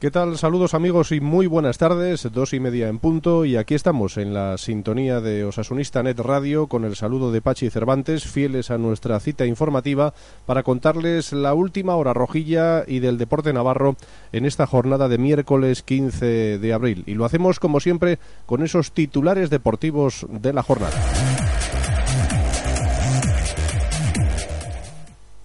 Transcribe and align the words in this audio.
¿Qué 0.00 0.12
tal? 0.12 0.38
Saludos 0.38 0.74
amigos 0.74 1.10
y 1.10 1.18
muy 1.18 1.48
buenas 1.48 1.76
tardes, 1.76 2.28
dos 2.32 2.52
y 2.52 2.60
media 2.60 2.86
en 2.86 3.00
punto 3.00 3.44
y 3.44 3.56
aquí 3.56 3.74
estamos 3.74 4.16
en 4.16 4.32
la 4.32 4.56
sintonía 4.56 5.20
de 5.20 5.42
Osasunista 5.42 6.04
Net 6.04 6.20
Radio 6.20 6.68
con 6.68 6.84
el 6.84 6.94
saludo 6.94 7.32
de 7.32 7.42
Pachi 7.42 7.68
Cervantes, 7.68 8.22
fieles 8.22 8.70
a 8.70 8.78
nuestra 8.78 9.18
cita 9.18 9.44
informativa 9.44 10.14
para 10.46 10.62
contarles 10.62 11.32
la 11.32 11.52
última 11.52 11.96
hora 11.96 12.14
rojilla 12.14 12.84
y 12.86 13.00
del 13.00 13.18
deporte 13.18 13.52
navarro 13.52 13.96
en 14.30 14.46
esta 14.46 14.68
jornada 14.68 15.08
de 15.08 15.18
miércoles 15.18 15.82
15 15.82 16.60
de 16.60 16.72
abril 16.72 17.02
y 17.08 17.14
lo 17.14 17.24
hacemos 17.24 17.58
como 17.58 17.80
siempre 17.80 18.20
con 18.46 18.62
esos 18.62 18.92
titulares 18.92 19.50
deportivos 19.50 20.28
de 20.30 20.52
la 20.52 20.62
jornada. 20.62 20.94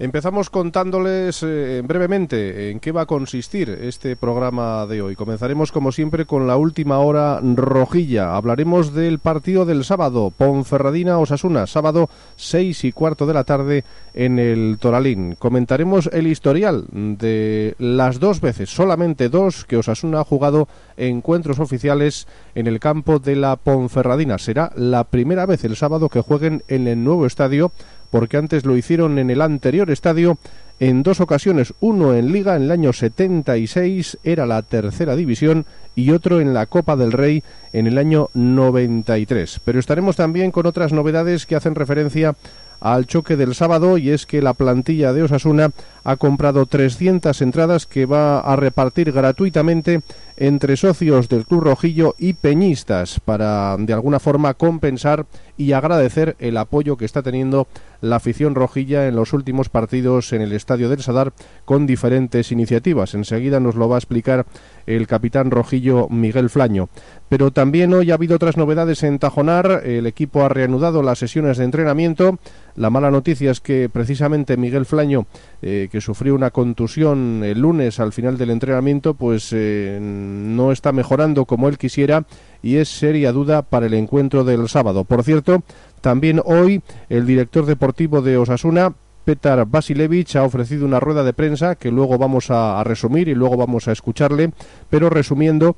Empezamos 0.04 0.50
contándoles 0.50 1.44
eh, 1.44 1.82
brevemente 1.82 2.70
en 2.70 2.82
qué 2.82 2.92
va 2.92 3.04
a 3.04 3.06
consistir 3.06 3.70
este 3.70 4.18
programa 4.18 4.86
de 4.86 5.02
hoy. 5.02 5.16
Comenzaremos 5.16 5.72
como 5.72 5.94
siempre 5.94 6.26
con 6.26 6.46
la 6.46 6.58
última 6.58 7.00
hora 7.00 7.40
rojilla. 7.42 8.36
Hablaremos 8.36 8.94
del 8.94 9.20
partido 9.20 9.64
del 9.64 9.86
sábado, 9.86 10.34
Ponferradina 10.36 11.20
Osasuna, 11.20 11.68
sábado 11.68 12.10
seis 12.36 12.84
y 12.84 12.92
cuarto 12.92 13.26
de 13.26 13.34
la 13.34 13.46
tarde 13.46 13.86
en 14.14 14.40
el 14.40 14.76
Toralín. 14.78 15.36
Comentaremos 15.40 16.10
el 16.12 16.28
historial 16.28 16.84
de 16.92 17.74
las 17.80 18.20
dos 18.20 18.42
veces, 18.42 18.70
solamente 18.70 19.30
dos, 19.30 19.64
que 19.64 19.78
Osasuna 19.78 20.20
ha 20.20 20.26
jugado 20.26 20.68
encuentros 20.98 21.60
oficiales 21.60 22.28
en 22.56 22.68
el 22.68 22.82
campo 22.82 23.20
de 23.20 23.38
la 23.38 23.56
Ponferradina. 23.56 24.38
Será 24.38 24.74
la 24.76 25.06
primera 25.06 25.46
vez 25.46 25.64
el 25.64 25.78
sábado 25.78 26.10
que 26.10 26.20
jueguen 26.20 26.62
en 26.68 26.90
el 26.90 27.02
nuevo 27.06 27.26
estadio 27.26 27.72
porque 28.14 28.38
antes 28.38 28.64
lo 28.64 28.78
hicieron 28.78 29.18
en 29.18 29.32
el 29.32 29.42
anterior 29.42 29.90
estadio 29.90 30.38
en 30.80 31.02
dos 31.02 31.20
ocasiones, 31.20 31.74
uno 31.80 32.14
en 32.14 32.32
Liga 32.32 32.56
en 32.56 32.62
el 32.62 32.72
año 32.72 32.94
76, 32.94 34.20
era 34.24 34.46
la 34.46 34.62
tercera 34.62 35.16
división, 35.16 35.66
y 35.96 36.12
otro 36.12 36.40
en 36.40 36.54
la 36.54 36.68
Copa 36.68 36.96
del 36.96 37.12
Rey 37.12 37.42
en 37.72 37.88
el 37.88 37.98
año 37.98 38.30
93. 38.36 39.62
Pero 39.66 39.80
estaremos 39.80 40.16
también 40.16 40.52
con 40.52 40.68
otras 40.68 40.94
novedades 40.94 41.48
que 41.48 41.56
hacen 41.56 41.74
referencia 41.74 42.36
al 42.80 43.08
choque 43.08 43.36
del 43.36 43.56
sábado 43.56 43.98
y 43.98 44.12
es 44.12 44.28
que 44.28 44.44
la 44.44 44.54
plantilla 44.54 45.12
de 45.12 45.24
Osasuna 45.24 45.72
ha 46.04 46.16
comprado 46.18 46.66
300 46.66 47.42
entradas 47.42 47.86
que 47.86 48.06
va 48.06 48.40
a 48.40 48.56
repartir 48.56 49.12
gratuitamente 49.12 50.02
entre 50.38 50.78
socios 50.78 51.30
del 51.30 51.46
Club 51.46 51.62
Rojillo 51.64 52.16
y 52.18 52.34
peñistas 52.34 53.20
para 53.20 53.76
de 53.78 53.94
alguna 53.94 54.20
forma 54.20 54.54
compensar 54.56 55.26
y 55.58 55.74
agradecer 55.74 56.36
el 56.40 56.58
apoyo 56.58 56.98
que 56.98 57.06
está 57.06 57.22
teniendo 57.22 57.68
la 58.02 58.18
afición 58.18 58.56
rojilla 58.56 59.08
en 59.08 59.16
los 59.16 59.32
últimos 59.32 59.70
partidos 59.70 60.34
en 60.34 60.42
el 60.42 60.52
Estadio 60.52 60.90
del 60.90 61.02
Sadar 61.02 61.32
con 61.64 61.88
diferentes 61.88 62.52
iniciativas. 62.52 63.14
Enseguida 63.14 63.60
nos 63.60 63.76
lo 63.76 63.88
va 63.88 63.96
a 63.96 64.00
explicar 64.00 64.46
el 64.86 65.08
capitán 65.08 65.52
rojillo 65.52 66.10
Miguel 66.10 66.50
Flaño. 66.50 66.90
Pero 67.30 67.52
también 67.52 67.94
hoy 67.94 68.12
ha 68.12 68.16
habido 68.16 68.36
otras 68.36 68.58
novedades 68.58 69.04
en 69.04 69.20
Tajonar. 69.20 69.84
El 69.86 70.06
equipo 70.06 70.44
ha 70.44 70.50
reanudado 70.50 71.02
las 71.02 71.20
sesiones 71.20 71.58
de 71.58 71.64
entrenamiento. 71.64 72.40
La 72.76 72.90
mala 72.90 73.10
noticia 73.10 73.52
es 73.52 73.62
que 73.62 73.88
precisamente 73.88 74.58
Miguel 74.58 74.86
Flaño, 74.86 75.26
eh, 75.62 75.88
que 75.94 76.02
sufrió 76.02 76.34
una 76.34 76.50
contusión 76.50 77.44
el 77.44 77.60
lunes 77.60 78.00
al 78.00 78.14
final 78.14 78.36
del 78.36 78.50
entrenamiento, 78.50 79.14
pues 79.14 79.52
eh, 79.52 80.00
no 80.02 80.72
está 80.72 80.92
mejorando 80.92 81.46
como 81.46 81.70
él 81.70 81.78
quisiera 81.78 82.26
y 82.64 82.78
es 82.78 82.90
seria 82.90 83.32
duda 83.32 83.62
para 83.62 83.86
el 83.86 83.94
encuentro 83.94 84.44
del 84.44 84.68
sábado. 84.70 85.04
Por 85.04 85.24
cierto, 85.24 85.62
también 86.02 86.42
hoy 86.46 86.82
el 87.10 87.28
director 87.28 87.68
deportivo 87.68 88.24
de 88.24 88.38
Osasuna, 88.38 88.96
Petar 89.24 89.68
Basilevich 89.68 90.36
ha 90.36 90.42
ofrecido 90.42 90.88
una 90.88 91.00
rueda 91.00 91.24
de 91.24 91.34
prensa 91.34 91.76
que 91.76 91.92
luego 91.92 92.18
vamos 92.18 92.50
a, 92.50 92.84
resumir 92.84 93.28
y 93.28 93.36
luego 93.36 93.56
vamos 93.56 93.88
a 93.88 93.92
escucharle, 93.92 94.52
pero 94.90 95.12
resumiendo 95.12 95.76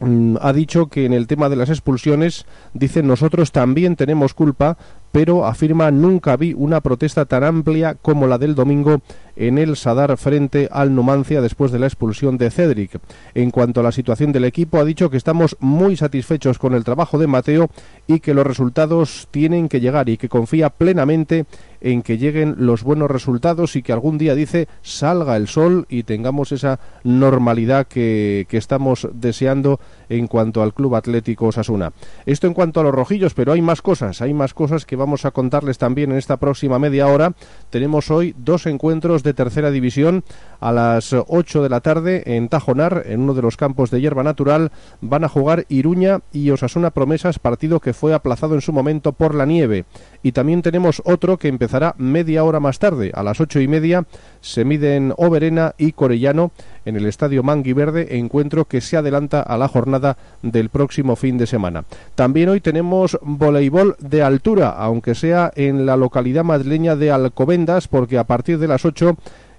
mm, 0.00 0.38
ha 0.40 0.52
dicho 0.52 0.88
que 0.88 1.04
en 1.04 1.12
el 1.12 1.28
tema 1.28 1.48
de 1.48 1.54
las 1.54 1.70
expulsiones, 1.70 2.46
dice 2.74 3.04
nosotros 3.04 3.52
también 3.52 3.94
tenemos 3.94 4.34
culpa, 4.34 4.76
pero 5.16 5.46
afirma 5.46 5.90
nunca 5.90 6.36
vi 6.36 6.52
una 6.52 6.82
protesta 6.82 7.24
tan 7.24 7.42
amplia 7.42 7.94
como 7.94 8.26
la 8.26 8.36
del 8.36 8.54
domingo 8.54 9.00
en 9.34 9.56
el 9.56 9.74
Sadar 9.76 10.14
frente 10.18 10.68
al 10.70 10.94
Numancia 10.94 11.40
después 11.40 11.72
de 11.72 11.78
la 11.78 11.86
expulsión 11.86 12.36
de 12.36 12.50
Cedric. 12.50 13.00
En 13.34 13.50
cuanto 13.50 13.80
a 13.80 13.82
la 13.82 13.92
situación 13.92 14.32
del 14.32 14.44
equipo, 14.44 14.78
ha 14.78 14.84
dicho 14.84 15.08
que 15.08 15.16
estamos 15.16 15.56
muy 15.58 15.96
satisfechos 15.96 16.58
con 16.58 16.74
el 16.74 16.84
trabajo 16.84 17.16
de 17.18 17.28
Mateo 17.28 17.70
y 18.06 18.20
que 18.20 18.34
los 18.34 18.46
resultados 18.46 19.28
tienen 19.30 19.70
que 19.70 19.80
llegar 19.80 20.10
y 20.10 20.18
que 20.18 20.28
confía 20.28 20.68
plenamente 20.68 21.46
en 21.80 22.02
que 22.02 22.18
lleguen 22.18 22.56
los 22.58 22.82
buenos 22.82 23.10
resultados 23.10 23.76
y 23.76 23.82
que 23.82 23.92
algún 23.92 24.18
día 24.18 24.34
dice 24.34 24.68
salga 24.82 25.36
el 25.36 25.48
sol 25.48 25.86
y 25.88 26.02
tengamos 26.02 26.52
esa 26.52 26.80
normalidad 27.04 27.86
que, 27.86 28.46
que 28.48 28.56
estamos 28.56 29.08
deseando 29.12 29.78
en 30.08 30.26
cuanto 30.26 30.62
al 30.62 30.74
Club 30.74 30.94
Atlético 30.94 31.46
Osasuna. 31.46 31.92
Esto 32.24 32.46
en 32.46 32.54
cuanto 32.54 32.80
a 32.80 32.82
los 32.82 32.94
rojillos, 32.94 33.34
pero 33.34 33.52
hay 33.52 33.62
más 33.62 33.82
cosas, 33.82 34.20
hay 34.22 34.34
más 34.34 34.54
cosas 34.54 34.84
que 34.84 34.96
vamos 34.96 35.24
a 35.24 35.30
contarles 35.30 35.78
también 35.78 36.12
en 36.12 36.18
esta 36.18 36.36
próxima 36.36 36.78
media 36.78 37.06
hora. 37.06 37.34
Tenemos 37.70 38.10
hoy 38.10 38.34
dos 38.38 38.66
encuentros 38.66 39.22
de 39.22 39.34
tercera 39.34 39.70
división 39.70 40.24
a 40.60 40.72
las 40.72 41.12
8 41.12 41.62
de 41.62 41.68
la 41.68 41.80
tarde 41.80 42.22
en 42.36 42.48
Tajonar, 42.48 43.04
en 43.06 43.20
uno 43.20 43.34
de 43.34 43.42
los 43.42 43.56
campos 43.56 43.90
de 43.90 44.00
hierba 44.00 44.22
natural. 44.22 44.72
Van 45.00 45.24
a 45.24 45.28
jugar 45.28 45.66
Iruña 45.68 46.20
y 46.32 46.50
Osasuna 46.50 46.90
Promesas, 46.90 47.38
partido 47.38 47.80
que 47.80 47.92
fue 47.92 48.14
aplazado 48.14 48.54
en 48.54 48.60
su 48.60 48.72
momento 48.72 49.12
por 49.12 49.34
la 49.34 49.46
nieve. 49.46 49.84
Y 50.22 50.32
también 50.32 50.62
tenemos 50.62 51.02
otro 51.04 51.36
que 51.38 51.48
empezará 51.48 51.94
media 51.98 52.44
hora 52.44 52.60
más 52.60 52.78
tarde, 52.78 53.12
a 53.14 53.22
las 53.22 53.40
ocho 53.40 53.60
y 53.60 53.68
media, 53.68 54.06
se 54.40 54.64
miden 54.64 55.12
Oberena 55.16 55.74
y 55.78 55.92
Corellano 55.92 56.52
en 56.86 56.96
el 56.96 57.04
Estadio 57.04 57.42
Mangui 57.42 57.74
Verde, 57.74 58.16
encuentro 58.16 58.64
que 58.64 58.80
se 58.80 58.96
adelanta 58.96 59.42
a 59.42 59.58
la 59.58 59.68
jornada 59.68 60.16
del 60.42 60.70
próximo 60.70 61.16
fin 61.16 61.36
de 61.36 61.46
semana. 61.46 61.84
También 62.14 62.48
hoy 62.48 62.60
tenemos 62.60 63.18
voleibol 63.20 63.96
de 63.98 64.22
altura, 64.22 64.70
aunque 64.70 65.14
sea 65.14 65.52
en 65.54 65.84
la 65.84 65.98
localidad 65.98 66.44
madrileña 66.44 66.96
de 66.96 67.10
Alcobendas, 67.10 67.88
porque 67.88 68.16
a 68.16 68.24
partir 68.24 68.58
de 68.58 68.68
las 68.68 68.84
8 68.86 69.16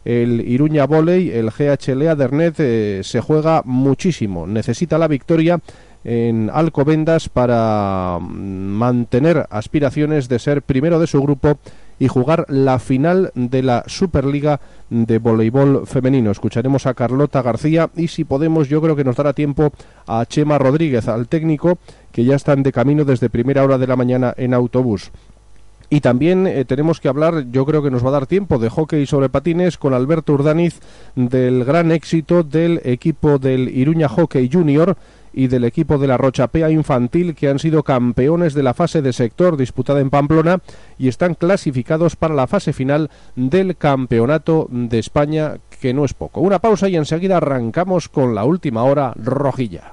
el 0.08 0.40
Iruña 0.48 0.86
Voley, 0.86 1.32
el 1.32 1.52
GHLA 1.52 2.16
Dernet, 2.16 2.56
eh, 2.60 3.02
se 3.04 3.20
juega 3.20 3.62
muchísimo. 3.66 4.48
Necesita 4.48 4.98
la 4.98 5.10
victoria 5.10 5.60
en 6.08 6.50
Alcobendas 6.54 7.28
para 7.28 8.18
mm, 8.22 8.26
mantener 8.26 9.46
aspiraciones 9.50 10.30
de 10.30 10.40
ser 10.40 10.62
primero 10.62 11.00
de 11.00 11.08
su 11.08 11.22
grupo 11.22 11.60
y 12.00 12.08
jugar 12.08 12.46
la 12.48 12.80
final 12.80 13.32
de 13.36 13.62
la 13.62 13.84
Superliga 13.88 14.62
de 14.90 15.20
voleibol 15.20 15.86
femenino. 15.86 16.32
Escucharemos 16.32 16.86
a 16.86 16.94
Carlota 16.94 17.42
García 17.42 17.90
y 17.98 18.08
si 18.08 18.24
podemos 18.24 18.70
yo 18.70 18.82
creo 18.82 18.96
que 18.96 19.04
nos 19.04 19.18
dará 19.18 19.34
tiempo 19.34 19.74
a 20.06 20.26
Chema 20.26 20.58
Rodríguez, 20.58 21.10
al 21.10 21.28
técnico 21.28 21.78
que 22.14 22.24
ya 22.24 22.36
están 22.36 22.64
de 22.64 22.72
camino 22.72 23.04
desde 23.04 23.30
primera 23.30 23.66
hora 23.66 23.78
de 23.78 23.88
la 23.88 23.98
mañana 23.98 24.34
en 24.38 24.54
autobús. 24.54 25.12
Y 25.90 26.02
también 26.02 26.48
eh, 26.48 26.66
tenemos 26.66 27.00
que 27.00 27.08
hablar, 27.08 27.46
yo 27.52 27.66
creo 27.66 27.82
que 27.82 27.92
nos 27.92 28.04
va 28.04 28.10
a 28.10 28.14
dar 28.14 28.28
tiempo, 28.28 28.60
de 28.60 28.70
hockey 28.70 29.06
sobre 29.06 29.30
patines 29.30 29.78
con 29.78 29.94
Alberto 29.94 30.34
Urdaniz 30.34 30.80
del 31.16 31.66
gran 31.66 31.92
éxito 31.92 32.44
del 32.44 32.82
equipo 32.84 33.40
del 33.40 33.70
Iruña 33.70 34.10
Hockey 34.10 34.50
Junior 34.52 34.98
y 35.34 35.48
del 35.48 35.64
equipo 35.64 35.98
de 35.98 36.08
la 36.08 36.18
Rochapea 36.18 36.70
Infantil 36.70 37.36
que 37.36 37.50
han 37.50 37.60
sido 37.60 37.84
campeones 37.84 38.54
de 38.54 38.64
la 38.64 38.74
fase 38.74 39.02
de 39.02 39.14
sector 39.14 39.58
disputada 39.58 40.00
en 40.00 40.10
Pamplona 40.10 40.60
y 40.98 41.08
están 41.08 41.36
clasificados 41.36 42.16
para 42.16 42.36
la 42.36 42.48
fase 42.48 42.74
final 42.74 43.10
del 43.36 43.78
Campeonato 43.78 44.68
de 44.72 45.00
España, 45.00 45.58
que 45.82 45.94
no 45.94 46.06
es 46.06 46.14
poco. 46.14 46.42
Una 46.42 46.60
pausa 46.60 46.90
y 46.90 46.96
enseguida 46.96 47.38
arrancamos 47.38 48.10
con 48.10 48.36
la 48.36 48.46
última 48.46 48.84
hora 48.84 49.14
rojilla. 49.16 49.92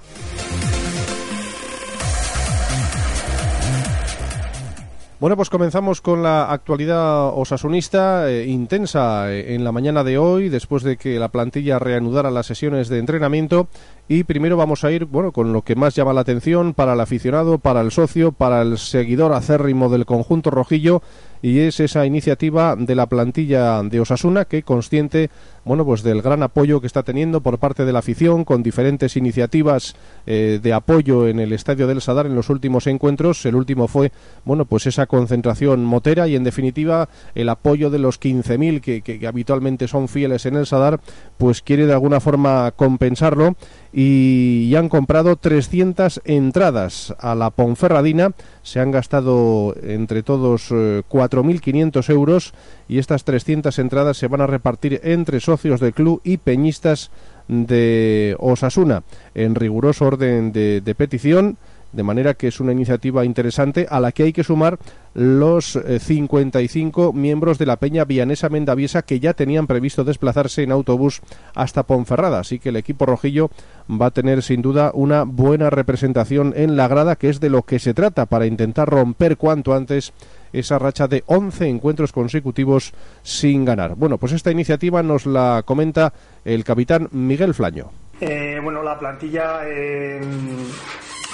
Bueno, 5.25 5.39
pues 5.39 5.49
comenzamos 5.49 6.03
con 6.03 6.23
la 6.23 6.53
actualidad 6.53 7.29
osasunista 7.29 8.31
eh, 8.31 8.45
intensa 8.45 9.33
eh, 9.33 9.55
en 9.55 9.65
la 9.65 9.73
mañana 9.73 10.05
de 10.05 10.19
hoy, 10.19 10.51
después 10.51 10.83
de 10.83 10.99
que 10.99 11.19
la 11.19 11.31
plantilla 11.31 11.79
reanudara 11.79 12.31
las 12.31 12.45
sesiones 12.45 12.91
de 12.91 12.99
entrenamiento. 12.99 13.69
Y 14.07 14.25
primero 14.25 14.59
vamos 14.59 14.85
a 14.85 14.93
ir, 14.93 15.07
bueno, 15.07 15.33
con 15.33 15.55
lo 15.55 15.63
que 15.63 15.77
más 15.77 15.95
llama 15.95 16.13
la 16.13 16.21
atención 16.21 16.75
para 16.75 16.93
el 16.93 17.01
aficionado, 17.01 17.57
para 17.57 17.81
el 17.81 17.91
socio, 17.91 18.33
para 18.33 18.61
el 18.61 18.77
seguidor 18.77 19.33
acérrimo 19.33 19.89
del 19.89 20.05
conjunto 20.05 20.51
rojillo, 20.51 21.01
y 21.45 21.59
es 21.59 21.79
esa 21.79 22.07
iniciativa 22.07 22.75
de 22.75 22.95
la 22.95 23.05
plantilla 23.05 23.83
de 23.83 24.01
Osasuna 24.01 24.47
que 24.47 24.63
consciente 24.63 25.29
bueno, 25.65 25.85
pues 25.85 26.03
del 26.03 26.21
gran 26.21 26.43
apoyo 26.43 26.81
que 26.81 26.87
está 26.87 27.03
teniendo 27.03 27.41
por 27.41 27.59
parte 27.59 27.85
de 27.85 27.93
la 27.93 28.01
afición 28.01 28.45
con 28.45 28.63
diferentes 28.63 29.17
iniciativas 29.17 29.95
eh, 30.27 30.61
de 30.63 30.73
apoyo 30.73 31.27
en 31.27 31.41
el 31.41 31.53
estadio 31.53 31.87
del 31.87 32.03
Sadar 32.03 32.27
en 32.27 32.35
los 32.35 32.51
últimos 32.51 32.87
encuentros. 32.87 33.45
El 33.47 33.55
último 33.55 33.89
fue, 33.89 34.13
bueno, 34.45 34.67
pues 34.67 34.87
esa 34.87 35.07
concentración 35.07 35.85
motera 35.85 36.29
y 36.29 36.37
en 36.37 36.45
definitiva 36.45 37.09
el 37.35 37.49
apoyo 37.49 37.89
de 37.91 37.99
los 37.99 38.21
15.000 38.21 38.81
que, 38.81 39.01
que 39.01 39.27
habitualmente 39.27 39.89
son 39.89 40.09
fieles 40.09 40.45
en 40.47 40.57
el 40.57 40.67
Sadar, 40.67 41.01
pues 41.39 41.63
quiere 41.63 41.87
de 41.87 41.95
alguna 41.95 42.21
forma 42.21 42.71
compensarlo 42.73 43.57
y 43.97 44.75
han 44.75 44.89
comprado 44.89 45.37
300 45.37 46.21
entradas 46.25 47.15
a 47.21 47.37
la 47.37 47.51
Ponferradina. 47.51 48.33
Se 48.65 48.81
han 48.81 48.91
gastado 48.91 49.77
entre 49.85 50.25
todos 50.25 50.73
4.500 50.73 52.09
eh, 52.09 52.13
euros 52.13 52.55
y 52.89 52.99
estas 52.99 53.23
300 53.23 53.79
entradas 53.79 54.17
se 54.17 54.27
van 54.27 54.41
a 54.41 54.49
repartir 54.49 55.01
entre 55.05 55.39
socios 55.39 55.79
del 55.79 55.95
club 55.95 56.21
y 56.25 56.39
peñistas 56.39 57.13
de 57.47 58.35
Osasuna 58.41 59.05
en 59.37 59.55
riguroso 59.55 60.07
orden 60.07 60.51
de, 60.51 60.81
de 60.81 60.95
petición 60.97 61.57
de 61.95 62.03
manera 62.03 62.35
que 62.35 62.49
es 62.49 62.61
una 62.61 62.73
iniciativa 62.73 63.25
interesante 63.25 63.87
a 63.89 64.01
la 64.01 64.13
que 64.13 64.25
hay 64.25 64.33
que 64.33 64.45
sumar 64.45 64.79
los 65.15 65.79
55 65.99 67.09
eh, 67.09 67.19
miembros 67.19 67.59
de 67.59 67.67
la 67.67 67.77
Peña 67.77 68.05
Vianesa 68.05 68.49
Mendaviesa 68.49 69.03
que 69.03 69.21
ya 69.21 69.33
tenían 69.35 69.67
previsto 69.67 70.05
desplazarse 70.05 70.63
en 70.63 70.73
autobús 70.73 71.21
hasta 71.55 71.85
Ponferrada. 71.85 72.41
Así 72.41 72.59
que 72.59 72.71
el 72.71 72.77
equipo 72.77 73.07
rojillo 73.07 73.51
va 73.89 74.07
a 74.07 74.11
tener 74.11 74.43
sin 74.43 74.61
duda 74.61 74.91
una 74.95 75.25
buena 75.25 75.71
representación 75.71 76.53
en 76.57 76.77
la 76.77 76.89
grada, 76.89 77.17
que 77.17 77.29
es 77.29 77.41
de 77.41 77.51
lo 77.51 77.63
que 77.63 77.79
se 77.79 77.95
trata 77.95 78.27
para 78.27 78.47
intentar 78.47 78.89
romper 78.89 79.37
cuanto 79.37 79.75
antes 79.75 80.13
esa 80.53 80.79
racha 80.79 81.09
de 81.09 81.23
11 81.27 81.69
encuentros 81.69 82.13
consecutivos 82.13 82.93
sin 83.23 83.65
ganar. 83.65 83.95
Bueno, 83.97 84.19
pues 84.19 84.33
esta 84.33 84.51
iniciativa 84.51 85.03
nos 85.03 85.27
la 85.27 85.63
comenta 85.65 86.13
el 86.45 86.65
capitán 86.65 87.09
Miguel 87.13 87.55
Flaño. 87.55 87.91
Eh, 88.21 88.61
bueno, 88.63 88.83
la 88.83 88.99
plantilla 88.99 89.61
eh, 89.67 90.21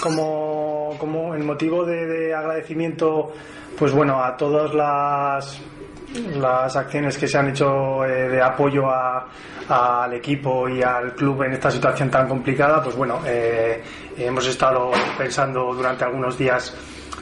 como, 0.00 0.96
como 0.98 1.34
el 1.34 1.44
motivo 1.44 1.84
de, 1.84 2.34
agradecimiento 2.34 3.32
pues 3.78 3.92
bueno 3.92 4.22
a 4.22 4.36
todas 4.36 4.74
las 4.74 5.60
las 6.34 6.74
acciones 6.74 7.16
que 7.16 7.28
se 7.28 7.38
han 7.38 7.50
hecho 7.50 8.04
eh, 8.04 8.28
de 8.28 8.42
apoyo 8.42 8.82
al 8.90 10.12
equipo 10.12 10.68
y 10.68 10.82
al 10.82 11.14
club 11.14 11.44
en 11.44 11.52
esta 11.52 11.70
situación 11.70 12.10
tan 12.10 12.26
complicada, 12.26 12.82
pues 12.82 12.96
bueno, 12.96 13.20
eh, 13.24 13.80
hemos 14.18 14.44
estado 14.48 14.90
pensando 15.16 15.72
durante 15.72 16.02
algunos 16.02 16.36
días 16.36 16.74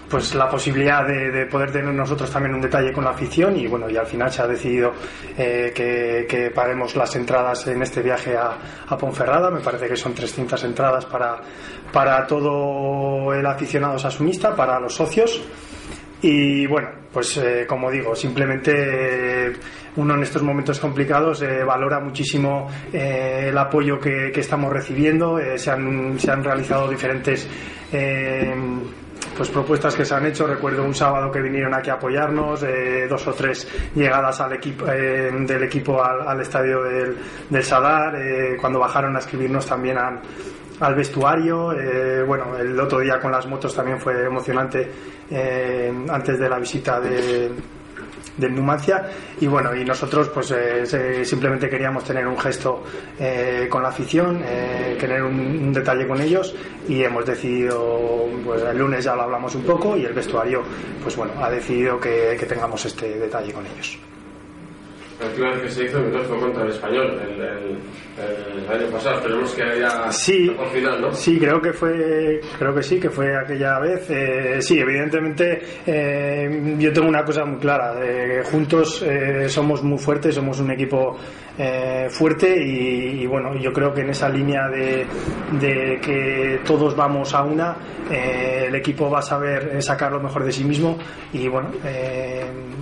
pues 0.08 0.34
la 0.34 0.48
posibilidad 0.48 1.06
de, 1.06 1.46
poder 1.46 1.70
tener 1.70 1.92
nosotros 1.92 2.30
también 2.30 2.54
un 2.54 2.60
detalle 2.60 2.92
con 2.92 3.04
la 3.04 3.10
afición 3.10 3.56
y 3.56 3.66
bueno 3.66 3.90
y 3.90 3.96
al 3.96 4.06
final 4.06 4.32
se 4.32 4.42
ha 4.42 4.46
decidido 4.46 4.92
eh, 5.36 5.72
que, 5.74 6.26
que, 6.28 6.50
paguemos 6.50 6.96
las 6.96 7.14
entradas 7.16 7.66
en 7.66 7.82
este 7.82 8.02
viaje 8.02 8.36
a, 8.36 8.56
Ponferrada. 8.98 9.50
Me 9.50 9.60
parece 9.60 9.86
que 9.86 9.96
son 9.96 10.14
300 10.14 10.64
entradas 10.64 11.04
para, 11.06 11.36
para 11.92 12.26
todo 12.26 13.32
el 13.34 13.46
aficionado 13.46 13.98
sasunista 13.98 14.56
para 14.56 14.80
los 14.80 14.94
socios. 14.94 15.42
Y 16.22 16.66
bueno 16.66 16.88
pues 17.12 17.36
eh, 17.36 17.64
como 17.66 17.90
digo 17.90 18.14
simplemente 18.14 19.52
uno 19.96 20.14
en 20.14 20.22
estos 20.22 20.42
momentos 20.42 20.78
complicados 20.80 21.42
eh, 21.42 21.62
valora 21.64 22.00
muchísimo 22.00 22.68
el 22.92 23.56
apoyo 23.56 24.00
que, 24.00 24.30
que, 24.32 24.40
estamos 24.40 24.72
recibiendo. 24.72 25.38
Se 25.56 25.70
han, 25.70 26.18
se, 26.18 26.30
han, 26.30 26.42
realizado 26.42 26.88
diferentes 26.88 27.48
pues 29.38 29.50
propuestas 29.50 29.94
que 29.94 30.04
se 30.04 30.14
han 30.14 30.26
hecho. 30.26 30.48
Recuerdo 30.48 30.82
un 30.82 30.92
sábado 30.92 31.30
que 31.30 31.40
vinieron 31.40 31.72
aquí 31.72 31.88
a 31.90 31.94
apoyarnos, 31.94 32.64
eh, 32.64 33.06
dos 33.08 33.24
o 33.28 33.32
tres 33.32 33.68
llegadas 33.94 34.42
eh, 34.50 35.30
del 35.32 35.62
equipo 35.62 36.02
al, 36.02 36.40
estadio 36.40 36.82
del, 36.82 37.16
del 37.48 37.62
Sadar, 37.62 38.16
eh, 38.16 38.56
cuando 38.60 38.80
bajaron 38.80 39.14
a 39.14 39.20
escribirnos 39.20 39.64
también 39.64 39.96
al 39.96 40.94
vestuario. 40.96 41.72
bueno, 42.26 42.58
el 42.58 42.78
otro 42.80 42.98
día 42.98 43.20
con 43.20 43.30
las 43.30 43.46
motos 43.46 43.74
también 43.74 44.00
fue 44.00 44.26
emocionante 44.26 44.90
antes 46.08 46.38
de 46.38 46.48
la 46.48 46.58
visita 46.58 47.00
de 47.00 47.52
del 48.38 48.54
Numancia. 48.54 49.04
Y 49.40 49.46
bueno 49.46 49.74
y 49.74 49.84
nosotros 49.84 50.30
pues 50.30 50.50
eh, 50.52 51.24
simplemente 51.24 51.68
queríamos 51.68 52.04
tener 52.04 52.26
un 52.26 52.38
gesto 52.38 52.82
eh, 53.18 53.66
con 53.68 53.82
la 53.82 53.90
afición 53.90 54.42
eh, 54.44 54.96
tener 54.98 55.22
un, 55.22 55.72
detalle 55.72 56.06
con 56.06 56.20
ellos. 56.20 56.54
Y 56.88 57.02
hemos 57.02 57.26
decidido 57.26 58.26
pues 58.44 58.62
el 58.62 58.78
lunes 58.78 59.04
ya 59.04 59.14
lo 59.14 59.22
hablamos 59.22 59.54
un 59.54 59.62
poco 59.62 59.96
y 59.96 60.04
el 60.04 60.14
vestuario 60.14 60.62
pues 61.02 61.16
bueno 61.16 61.32
ha 61.42 61.50
decidido 61.50 62.00
que 62.00 62.46
tengamos 62.48 62.84
este 62.86 63.18
detalle 63.18 63.52
con 63.52 63.66
ellos 63.66 63.98
la 65.20 65.26
última 65.26 65.50
vez 65.50 65.62
que 65.62 65.70
se 65.70 65.84
hizo 65.84 66.00
fue 66.28 66.38
contra 66.38 66.64
el 66.64 66.70
español 66.70 67.20
el, 67.20 67.78
año 68.68 68.90
pasado. 68.90 69.16
Esperemos 69.16 69.52
que 69.52 69.62
haya 69.62 70.12
sí, 70.12 70.50
por 70.50 70.68
final 70.68 71.00
¿no? 71.00 71.12
sí 71.12 71.38
creo 71.38 71.60
que 71.60 71.72
fue 71.72 72.40
creo 72.58 72.74
que 72.74 72.82
sí 72.82 73.00
que 73.00 73.10
fue 73.10 73.36
aquella 73.36 73.78
vez. 73.80 74.08
Eh, 74.10 74.60
sí 74.60 74.78
evidentemente 74.78 75.60
eh, 75.86 76.76
yo 76.78 76.92
tengo 76.92 77.08
una 77.08 77.24
cosa 77.24 77.44
muy 77.44 77.58
clara. 77.58 77.94
Eh, 78.04 78.42
juntos 78.44 79.04
somos 79.48 79.82
muy 79.82 79.98
fuertes 79.98 80.34
somos 80.34 80.60
un 80.60 80.70
equipo 80.70 81.16
fuerte 82.10 82.62
y, 82.64 83.26
bueno 83.26 83.56
yo 83.56 83.72
creo 83.72 83.92
que 83.92 84.02
en 84.02 84.10
esa 84.10 84.28
línea 84.28 84.68
de, 84.68 85.06
que 86.00 86.60
todos 86.64 86.94
vamos 86.94 87.34
a 87.34 87.42
una 87.42 87.76
el 88.10 88.74
equipo 88.74 89.10
va 89.10 89.18
a 89.18 89.22
saber 89.22 89.82
sacar 89.82 90.12
lo 90.12 90.20
mejor 90.20 90.44
de 90.44 90.52
sí 90.52 90.64
mismo 90.64 90.96
y 91.32 91.48
bueno 91.48 91.70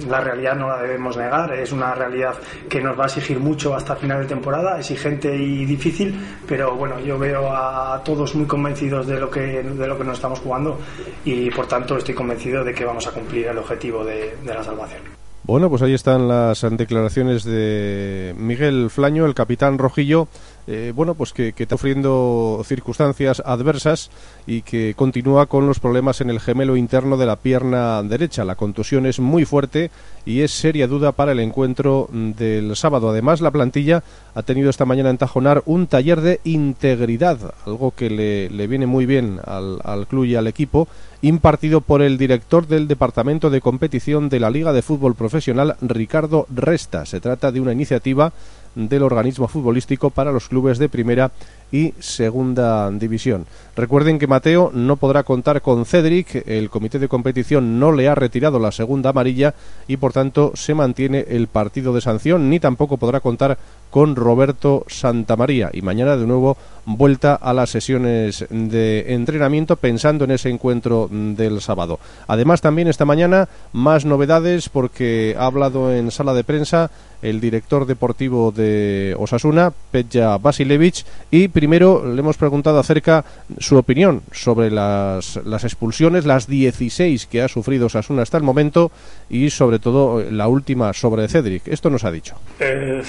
la 0.08 0.20
realidad 0.20 0.55
no 0.56 0.69
la 0.69 0.82
debemos 0.82 1.17
negar 1.17 1.55
es 1.55 1.73
una 1.73 1.94
realidad 1.94 2.34
que 2.69 2.81
nos 2.81 2.99
va 2.99 3.05
a 3.05 3.06
exigir 3.06 3.40
mucho 3.40 3.75
hasta 3.75 3.96
final 3.96 4.20
de 4.23 4.26
temporada, 4.26 4.78
exigente 4.78 5.34
y 5.34 5.64
difícil, 5.64 6.14
pero 6.46 6.75
bueno, 6.75 7.00
yo 7.00 7.19
veo 7.19 7.50
a 7.50 8.02
todos 8.05 8.34
muy 8.34 8.46
convencidos 8.46 9.06
de 9.06 9.19
lo 9.19 9.31
que, 9.31 9.62
de 9.62 9.87
lo 9.87 9.99
que 9.99 10.05
nos 10.05 10.14
estamos 10.14 10.40
jugando 10.40 10.78
y 11.25 11.50
por 11.50 11.67
tanto 11.67 11.96
estoy 11.96 12.14
convencido 12.14 12.64
de 12.64 12.75
que 12.75 12.84
vamos 12.84 13.06
a 13.06 13.12
cumplir 13.12 13.46
el 13.46 13.58
objetivo 13.58 14.05
de 14.05 14.37
la 14.44 14.62
salvación. 14.62 15.25
Bueno, 15.46 15.70
pues 15.70 15.81
ahí 15.82 15.94
están 15.94 16.26
las 16.26 16.66
declaraciones 16.72 17.44
de 17.44 18.34
Miguel 18.37 18.90
Flaño, 18.90 19.26
el 19.26 19.34
capitán 19.34 19.78
rojillo, 19.78 20.26
eh, 20.68 20.92
bueno, 20.94 21.14
pues 21.14 21.32
que, 21.32 21.54
está 21.56 21.76
sufriendo 21.76 22.60
circunstancias 22.64 23.40
adversas 23.44 24.10
y 24.46 24.62
que 24.62 24.94
continúa 24.96 25.46
con 25.46 25.66
los 25.66 25.78
problemas 25.78 26.20
en 26.20 26.28
el 26.28 26.40
gemelo 26.40 26.76
interno 26.76 27.16
de 27.16 27.26
la 27.26 27.36
pierna 27.36 28.02
derecha. 28.02 28.44
La 28.44 28.56
contusión 28.56 29.06
es 29.06 29.20
muy 29.20 29.44
fuerte 29.44 29.90
y 30.24 30.40
es 30.40 30.50
seria 30.50 30.88
duda 30.88 31.12
para 31.12 31.32
el 31.32 31.40
encuentro 31.40 32.08
del 32.10 32.74
sábado. 32.74 33.10
Además, 33.10 33.40
la 33.40 33.52
plantilla 33.52 34.02
ha 34.34 34.42
tenido 34.42 34.68
esta 34.68 34.85
mañana 34.85 35.11
en 35.11 35.18
Tajonar 35.18 35.62
un 35.66 35.87
taller 35.87 36.20
de 36.20 36.40
integridad, 36.42 37.54
algo 37.64 37.92
que 37.92 38.11
le, 38.11 38.66
viene 38.66 38.87
muy 38.87 39.06
bien 39.06 39.38
al, 39.44 39.78
al 39.85 40.08
club 40.08 40.25
y 40.25 40.35
al 40.35 40.49
equipo, 40.49 40.88
impartido 41.23 41.80
por 41.80 42.02
el 42.02 42.18
director 42.18 42.66
del 42.66 42.88
Departamento 42.88 43.50
de 43.50 43.61
Competición 43.61 44.28
de 44.28 44.40
la 44.40 44.50
Liga 44.50 44.73
de 44.73 44.82
Fútbol 44.82 45.14
Profesional, 45.14 45.76
Ricardo 45.80 46.46
Resta. 46.52 47.06
Se 47.06 47.20
trata 47.20 47.52
de 47.52 47.61
una 47.61 47.73
iniciativa 47.73 48.32
del 48.76 49.02
organismo 49.02 49.49
futbolístico 49.49 50.11
para 50.11 50.30
los 50.30 50.49
clubes 50.49 50.78
de 50.78 50.88
primera 50.88 51.33
y 51.73 51.95
segunda 51.99 52.88
división. 52.92 53.47
Recuerden 53.75 54.18
que 54.18 54.28
Mateo 54.28 54.71
no 54.73 54.97
podrá 54.97 55.25
contar 55.25 55.62
con 55.62 55.85
Cedric, 55.85 56.47
el 56.47 56.71
comité 56.71 56.99
de 56.99 57.09
competición 57.09 57.80
no 57.80 57.90
le 57.90 58.09
ha 58.09 58.14
retirado 58.14 58.59
la 58.59 58.71
segunda 58.71 59.11
amarilla 59.11 59.54
y 59.88 59.97
por 59.97 60.12
tanto 60.12 60.52
se 60.54 60.75
mantiene 60.75 61.25
el 61.28 61.49
partido 61.49 61.92
de 61.92 62.00
sanción, 62.00 62.49
ni 62.49 62.61
tampoco 62.61 62.99
podrá 62.99 63.21
contar 63.21 63.59
con 63.90 64.14
Roberto 64.14 64.85
Santamaría 64.88 65.71
y 65.73 65.83
mañana 65.83 66.16
de 66.16 66.26
nuevo 66.26 66.56
vuelta 66.87 67.35
a 67.35 67.52
las 67.52 67.71
sesiones 67.71 68.47
de 68.49 69.12
entrenamiento 69.14 69.76
pensando 69.76 70.25
en 70.25 70.31
ese 70.31 70.49
encuentro 70.49 71.09
del 71.11 71.61
sábado. 71.61 71.99
Además 72.28 72.61
también 72.61 72.88
esta 72.88 73.05
mañana 73.05 73.49
más 73.73 74.05
novedades 74.05 74.69
porque 74.69 75.35
ha 75.38 75.47
hablado 75.47 75.93
en 75.93 76.11
sala 76.11 76.33
de 76.33 76.45
prensa 76.45 76.90
el 77.23 77.40
director 77.40 77.87
deportivo 77.87 78.52
de 78.52 79.16
Osasuna, 79.19 79.73
Petja 79.90 80.38
Basilevich, 80.38 81.05
y 81.31 81.49
primero 81.49 82.07
le 82.07 82.21
hemos 82.21 82.37
preguntado 82.37 82.78
acerca 82.78 83.25
su 83.59 83.76
opinión 83.76 84.23
sobre 84.33 84.71
las, 84.71 85.40
las 85.45 85.64
expulsiones, 85.64 86.25
las 86.25 86.47
16 86.47 87.26
que 87.26 87.43
ha 87.43 87.49
sufrido 87.49 87.87
Osasuna 87.87 88.23
hasta 88.23 88.37
el 88.37 88.45
momento 88.45 88.93
y 89.28 89.50
sobre 89.50 89.78
todo 89.78 90.23
la 90.31 90.47
última 90.47 90.93
sobre 90.93 91.26
Cedric. 91.28 91.66
Esto 91.69 91.90
nos 91.90 92.05
ha 92.05 92.12
dicho. 92.12 92.37
Eh, 92.61 93.02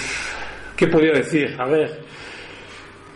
¿Qué 0.75 0.87
podría 0.87 1.13
decir? 1.13 1.55
A 1.59 1.65
ver, 1.65 2.06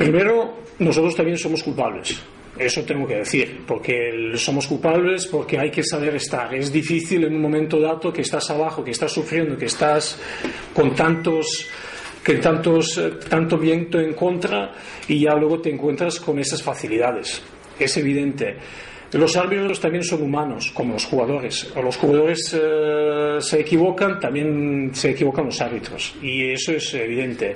primero, 0.03 0.57
nosotros 0.79 1.15
también 1.15 1.37
somos 1.37 1.63
culpables. 1.63 2.21
Eso 2.57 2.83
tengo 2.83 3.07
que 3.07 3.15
decir, 3.15 3.61
porque 3.65 4.33
somos 4.35 4.67
culpables, 4.67 5.27
porque 5.27 5.57
hay 5.57 5.71
que 5.71 5.83
saber 5.83 6.15
estar. 6.15 6.53
Es 6.53 6.71
difícil 6.71 7.23
en 7.23 7.35
un 7.35 7.41
momento 7.41 7.79
dado 7.79 8.11
que 8.11 8.21
estás 8.21 8.49
abajo, 8.49 8.83
que 8.83 8.91
estás 8.91 9.11
sufriendo, 9.11 9.57
que 9.57 9.65
estás 9.65 10.19
con 10.73 10.93
tantos 10.93 11.67
que 12.23 12.35
tantos, 12.35 12.99
eh, 12.99 13.13
tanto 13.27 13.57
viento 13.57 13.99
en 13.99 14.13
contra 14.13 14.73
y 15.07 15.21
ya 15.21 15.33
luego 15.33 15.59
te 15.59 15.71
encuentras 15.71 16.19
con 16.19 16.37
esas 16.37 16.61
facilidades. 16.61 17.41
Es 17.79 17.97
evidente. 17.97 18.57
Los 19.13 19.35
árbitros 19.35 19.79
también 19.79 20.03
son 20.03 20.21
humanos, 20.21 20.71
como 20.73 20.93
los 20.93 21.05
jugadores. 21.05 21.71
O 21.75 21.81
los 21.81 21.97
jugadores 21.97 22.57
eh, 22.57 23.37
se 23.39 23.59
equivocan, 23.59 24.19
también 24.19 24.91
se 24.93 25.11
equivocan 25.11 25.45
los 25.45 25.59
árbitros. 25.59 26.15
Y 26.21 26.51
eso 26.51 26.71
es 26.71 26.93
evidente. 26.93 27.55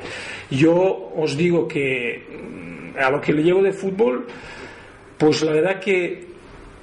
Yo 0.52 1.14
os 1.16 1.38
digo 1.38 1.68
que 1.68 2.24
mm, 2.30 2.98
a 3.00 3.10
lo 3.10 3.22
que 3.22 3.34
le 3.34 3.44
llevo 3.44 3.64
de 3.64 3.72
fútbol, 3.72 4.28
pues 5.18 5.42
la 5.44 5.54
verdad 5.54 5.80
que 5.80 6.28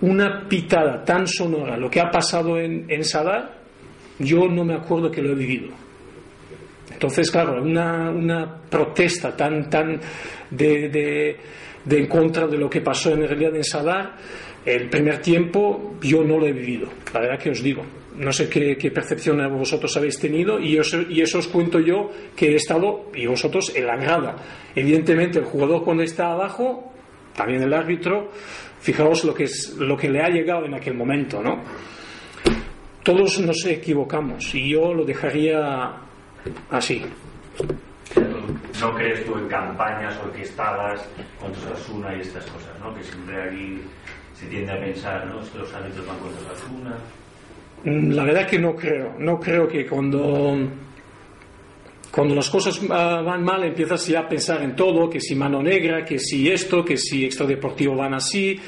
una 0.01 0.49
pitada 0.49 1.05
tan 1.05 1.27
sonora, 1.27 1.77
lo 1.77 1.91
que 1.91 2.01
ha 2.01 2.11
pasado 2.11 2.59
en, 2.59 2.87
en 2.89 3.05
Sadar, 3.05 3.63
yo 4.19 4.49
no 4.49 4.65
me 4.65 4.75
acuerdo 4.75 5.11
que 5.11 5.23
lo 5.23 5.33
he 5.33 5.35
vivido. 5.35 5.69
Entonces, 6.93 7.31
claro, 7.31 7.63
una, 7.63 8.11
una 8.11 8.57
protesta 8.69 9.37
tan, 9.37 9.69
tan 9.69 10.01
de, 10.51 10.89
de, 10.89 11.37
de, 11.85 11.99
en 11.99 12.07
contra 12.07 12.47
de 12.47 12.57
lo 12.57 12.71
que 12.71 12.81
pasó 12.81 13.13
en 13.13 13.27
realidad 13.27 13.55
en 13.57 13.65
Sadar, 13.65 14.17
el 14.65 14.89
primer 14.89 15.19
tiempo 15.21 15.95
yo 16.01 16.23
no 16.23 16.39
lo 16.39 16.47
he 16.47 16.53
vivido, 16.53 16.89
la 17.13 17.21
verdad 17.21 17.39
que 17.39 17.51
os 17.51 17.63
digo. 17.63 17.85
No 18.17 18.31
sé 18.31 18.49
qué, 18.49 18.77
qué 18.77 18.91
percepción 18.91 19.39
vosotros 19.59 19.97
habéis 19.97 20.19
tenido 20.19 20.61
y, 20.61 20.79
os, 20.79 20.95
y, 21.09 21.23
eso 21.23 21.39
os 21.39 21.49
cuento 21.49 21.81
yo 21.81 22.11
que 22.37 22.53
he 22.53 22.57
estado, 22.57 23.07
y 23.15 23.27
vosotros, 23.27 23.73
en 23.75 23.87
la 23.87 23.97
grada. 23.97 24.37
Evidentemente, 24.75 25.39
el 25.39 25.47
jugador 25.47 25.83
cuando 25.83 26.03
está 26.03 26.33
abajo, 26.33 26.93
también 27.35 27.63
el 27.63 27.73
árbitro, 27.73 28.31
fijaos 28.81 29.25
lo 29.25 29.33
que, 29.33 29.45
es, 29.45 29.77
lo 29.79 29.97
que 29.97 30.11
le 30.11 30.21
ha 30.21 30.29
llegado 30.29 30.67
en 30.67 30.75
aquel 30.75 30.95
momento, 30.95 31.43
¿no? 31.43 31.63
Todos 33.03 33.41
nos 33.41 33.65
equivocamos 33.65 34.55
y 34.55 34.71
yo 34.71 34.93
lo 34.93 35.05
dejaría 35.05 35.97
así. 36.71 37.03
¿No 38.81 38.95
crees 38.95 39.25
tú 39.25 39.39
en 39.39 39.49
campañas 39.49 40.17
orquestadas 40.23 41.09
contra 41.41 41.71
Osasuna 41.71 42.15
y 42.17 42.21
estas 42.21 42.45
cosas, 42.47 42.79
¿no? 42.81 42.95
Que 42.95 43.03
siempre 43.03 43.43
aquí 43.43 43.81
se 44.43 44.49
tiende 44.49 44.73
a 44.73 44.81
pensar, 44.81 45.27
¿no? 45.27 45.41
Es 45.41 45.49
que 45.51 45.59
los 45.59 45.73
árbitros 45.73 46.07
van 46.07 46.19
contra 46.19 46.53
Osasuna. 46.53 46.97
La 48.15 48.25
verdad 48.25 48.47
que 48.47 48.59
no 48.59 48.75
creo. 48.75 49.15
No 49.19 49.39
creo 49.39 49.69
que 49.69 49.87
cuando 49.87 50.57
cuando 52.11 52.35
las 52.35 52.51
cosas 52.51 52.87
van 52.87 53.43
mal 53.43 53.65
empiezas 53.65 54.07
ya 54.07 54.21
a 54.21 54.29
pensar 54.29 54.63
en 54.63 54.77
todo, 54.77 55.09
que 55.09 55.21
si 55.21 55.35
mano 55.35 55.63
negra, 55.63 56.05
que 56.05 56.19
si 56.19 56.51
esto, 56.51 56.85
que 56.85 56.97
si 56.97 57.25
extradeportivo 57.25 57.97
van 57.97 58.15
así, 58.15 58.61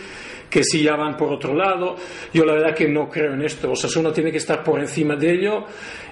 que 0.48 0.64
si 0.64 0.82
ya 0.82 0.96
van 0.96 1.16
por 1.16 1.32
otro 1.32 1.54
lado. 1.54 1.96
Yo 2.32 2.44
la 2.44 2.54
verdad 2.54 2.74
que 2.74 2.88
no 2.88 3.08
creo 3.08 3.34
en 3.34 3.42
esto. 3.42 3.72
Osasuna 3.72 4.12
tiene 4.12 4.30
que 4.30 4.38
estar 4.38 4.62
por 4.62 4.80
encima 4.80 5.16
de 5.16 5.30
ello. 5.30 5.64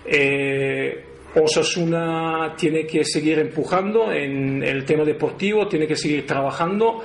Eh, 0.05 1.05
Osasuna 1.35 2.55
tiene 2.57 2.87
que 2.87 3.05
seguir 3.05 3.39
empujando 3.39 4.13
en 4.13 4.63
el 4.63 4.85
tema 4.85 5.05
deportivo, 5.05 5.67
tiene 5.67 5.87
que 5.87 5.97
seguir 5.97 6.27
trabajando. 6.27 7.03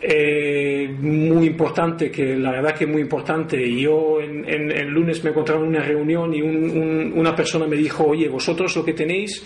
Eh, 0.00 0.94
muy 1.00 1.46
importante, 1.46 2.08
que 2.08 2.36
la 2.36 2.52
verdad 2.52 2.74
que 2.74 2.84
es 2.84 2.90
muy 2.90 3.02
importante. 3.02 3.58
Yo 3.80 4.20
en, 4.20 4.48
en, 4.48 4.70
el 4.70 4.88
lunes 4.88 5.22
me 5.24 5.30
encontraba 5.30 5.60
en 5.62 5.68
una 5.68 5.82
reunión 5.82 6.32
y 6.32 6.40
un, 6.40 6.70
un, 6.70 7.12
una 7.16 7.34
persona 7.34 7.66
me 7.66 7.76
dijo, 7.76 8.04
oye, 8.04 8.28
vosotros 8.28 8.76
lo 8.76 8.84
que 8.84 8.92
tenéis 8.92 9.44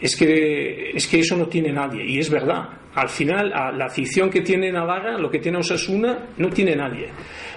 es 0.00 0.16
que, 0.16 0.90
es 0.90 1.06
que 1.08 1.20
eso 1.20 1.36
no 1.36 1.46
tiene 1.46 1.72
nadie. 1.72 2.04
Y 2.06 2.18
es 2.18 2.30
verdad. 2.30 2.68
Al 2.94 3.08
final, 3.08 3.52
a 3.52 3.72
la 3.72 3.86
afición 3.86 4.30
que 4.30 4.42
tiene 4.42 4.70
Navarra, 4.70 5.18
lo 5.18 5.28
que 5.28 5.40
tiene 5.40 5.58
Osasuna, 5.58 6.28
no 6.36 6.50
tiene 6.50 6.76
nadie. 6.76 7.08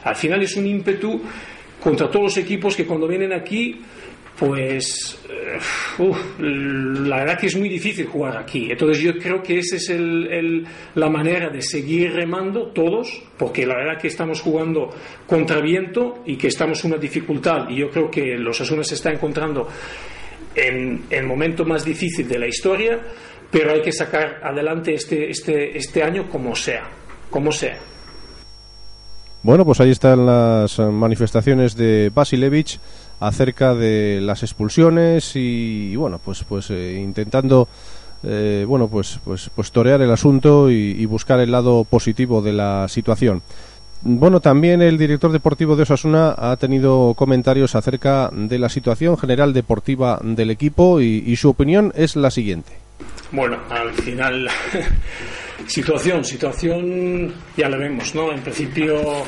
Al 0.03 0.15
final 0.15 0.41
es 0.41 0.55
un 0.55 0.65
ímpetu 0.65 1.21
contra 1.79 2.09
todos 2.09 2.23
los 2.23 2.37
equipos 2.37 2.75
que 2.75 2.85
cuando 2.85 3.07
vienen 3.07 3.33
aquí 3.33 3.79
pues 4.37 5.17
uf, 5.97 6.39
la 6.39 7.17
verdad 7.17 7.39
que 7.39 7.47
es 7.47 7.55
muy 7.55 7.69
difícil 7.69 8.05
jugar 8.05 8.37
aquí. 8.37 8.71
Entonces 8.71 9.01
yo 9.01 9.17
creo 9.17 9.41
que 9.41 9.59
esa 9.59 9.77
es 9.77 9.89
el, 9.89 10.27
el, 10.27 10.67
la 10.95 11.09
manera 11.09 11.49
de 11.49 11.61
seguir 11.61 12.13
remando 12.13 12.67
todos, 12.67 13.21
porque 13.37 13.65
la 13.65 13.75
verdad 13.75 13.99
que 13.99 14.07
estamos 14.07 14.41
jugando 14.41 14.89
contra 15.25 15.59
viento 15.59 16.21
y 16.25 16.37
que 16.37 16.47
estamos 16.47 16.83
en 16.83 16.91
una 16.91 17.01
dificultad 17.01 17.69
y 17.69 17.77
yo 17.77 17.89
creo 17.89 18.11
que 18.11 18.37
los 18.37 18.59
Asunas 18.61 18.87
se 18.87 18.95
está 18.95 19.11
encontrando 19.11 19.67
en 20.55 21.03
el 21.09 21.25
momento 21.25 21.65
más 21.65 21.83
difícil 21.83 22.27
de 22.27 22.39
la 22.39 22.47
historia, 22.47 22.99
pero 23.51 23.71
hay 23.71 23.81
que 23.81 23.91
sacar 23.91 24.39
adelante 24.43 24.93
este, 24.93 25.29
este, 25.29 25.77
este 25.77 26.03
año 26.03 26.27
como 26.29 26.55
sea, 26.55 26.89
como 27.29 27.51
sea. 27.51 27.77
Bueno, 29.43 29.63
pues 29.63 29.79
ahí 29.79 29.91
están 29.91 30.25
las 30.25 30.79
manifestaciones 30.79 31.75
de 31.75 32.11
Basilevich 32.13 32.79
acerca 33.19 33.73
de 33.73 34.19
las 34.21 34.43
expulsiones 34.43 35.31
y, 35.35 35.95
bueno, 35.95 36.19
pues 36.23 36.43
pues 36.43 36.69
eh, 36.69 36.99
intentando 37.01 37.67
eh, 38.23 38.65
bueno, 38.67 38.87
pues 38.87 39.19
pues 39.23 39.49
pues 39.53 39.71
torear 39.71 40.01
el 40.01 40.11
asunto 40.11 40.71
y, 40.71 40.95
y, 40.97 41.05
buscar 41.05 41.39
el 41.39 41.51
lado 41.51 41.83
positivo 41.83 42.41
de 42.41 42.53
la 42.53 42.87
situación. 42.87 43.41
Bueno, 44.01 44.39
también 44.39 44.81
el 44.81 44.97
director 44.97 45.31
deportivo 45.31 45.75
de 45.75 45.83
Osasuna 45.83 46.35
ha 46.37 46.55
tenido 46.57 47.13
comentarios 47.15 47.75
acerca 47.75 48.29
de 48.31 48.59
la 48.59 48.69
situación 48.69 49.17
general 49.17 49.53
deportiva 49.53 50.19
del 50.21 50.51
equipo 50.51 51.01
y, 51.01 51.23
y 51.25 51.35
su 51.35 51.49
opinión 51.49 51.91
es 51.95 52.15
la 52.15 52.29
siguiente. 52.29 52.73
Bueno, 53.31 53.57
al 53.69 53.93
final 53.93 54.47
situación, 55.67 56.23
situación 56.23 57.33
ya 57.55 57.69
la 57.69 57.77
vemos, 57.77 58.13
¿no? 58.15 58.31
En 58.31 58.41
principio 58.41 59.23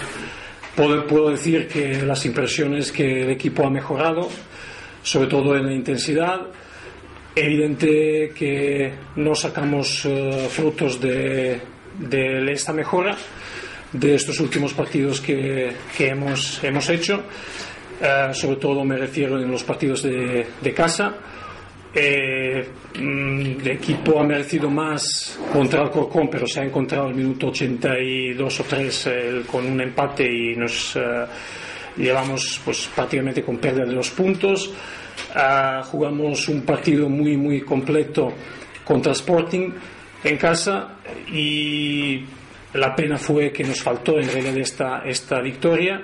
Puedo, 0.75 1.05
puedo, 1.07 1.31
decir 1.31 1.67
que 1.67 2.01
las 2.03 2.25
impresiones 2.25 2.91
que 2.91 3.23
el 3.23 3.29
equipo 3.31 3.65
ha 3.65 3.69
mejorado, 3.69 4.29
sobre 5.03 5.27
todo 5.27 5.55
en 5.57 5.65
la 5.65 5.73
intensidad, 5.73 6.41
evidente 7.35 8.31
que 8.35 8.93
no 9.15 9.35
sacamos 9.35 10.05
uh, 10.05 10.47
frutos 10.49 10.99
de, 11.01 11.59
de, 11.99 12.51
esta 12.51 12.73
mejora 12.73 13.15
de 13.91 14.15
estos 14.15 14.39
últimos 14.39 14.73
partidos 14.73 15.19
que, 15.19 15.73
que 15.97 16.09
hemos, 16.09 16.63
hemos 16.63 16.89
hecho, 16.89 17.23
uh, 18.01 18.33
sobre 18.33 18.57
todo 18.57 18.85
me 18.85 18.97
refiero 18.97 19.39
en 19.39 19.51
los 19.51 19.63
partidos 19.63 20.03
de, 20.03 20.47
de 20.61 20.73
casa 20.73 21.15
eh, 21.93 22.67
el 22.93 23.67
equipo 23.67 24.19
ha 24.19 24.23
merecido 24.23 24.69
más 24.69 25.39
contra 25.51 25.83
el 25.83 25.89
Corcón, 25.89 26.29
pero 26.29 26.45
se 26.45 26.61
ha 26.61 26.63
encontrado 26.63 27.07
el 27.07 27.15
minuto 27.15 27.47
82 27.47 28.59
o 28.59 28.63
3 28.63 29.07
eh, 29.07 29.41
con 29.51 29.65
un 29.65 29.81
empate 29.81 30.31
y 30.31 30.55
nos 30.55 30.95
eh, 30.95 31.25
llevamos 31.97 32.61
pues, 32.63 32.89
prácticamente 32.93 33.43
con 33.43 33.57
pérdida 33.57 33.85
de 33.85 33.93
los 33.93 34.11
puntos. 34.11 34.71
Uh, 35.35 35.83
jugamos 35.83 36.47
un 36.47 36.61
partido 36.61 37.09
muy, 37.09 37.35
muy 37.35 37.61
completo 37.61 38.33
contra 38.85 39.11
Sporting 39.11 39.69
en 40.23 40.37
casa 40.37 40.95
y 41.31 42.23
la 42.73 42.95
pena 42.95 43.17
fue 43.17 43.51
que 43.51 43.63
nos 43.63 43.81
faltó 43.81 44.17
en 44.17 44.31
realidad 44.31 44.57
esta, 44.57 45.03
esta 45.05 45.41
victoria 45.41 46.01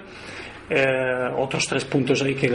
eh, 0.70 1.30
otros 1.38 1.68
tres 1.68 1.86
puntos 1.86 2.22
ahí 2.24 2.34
que 2.34 2.50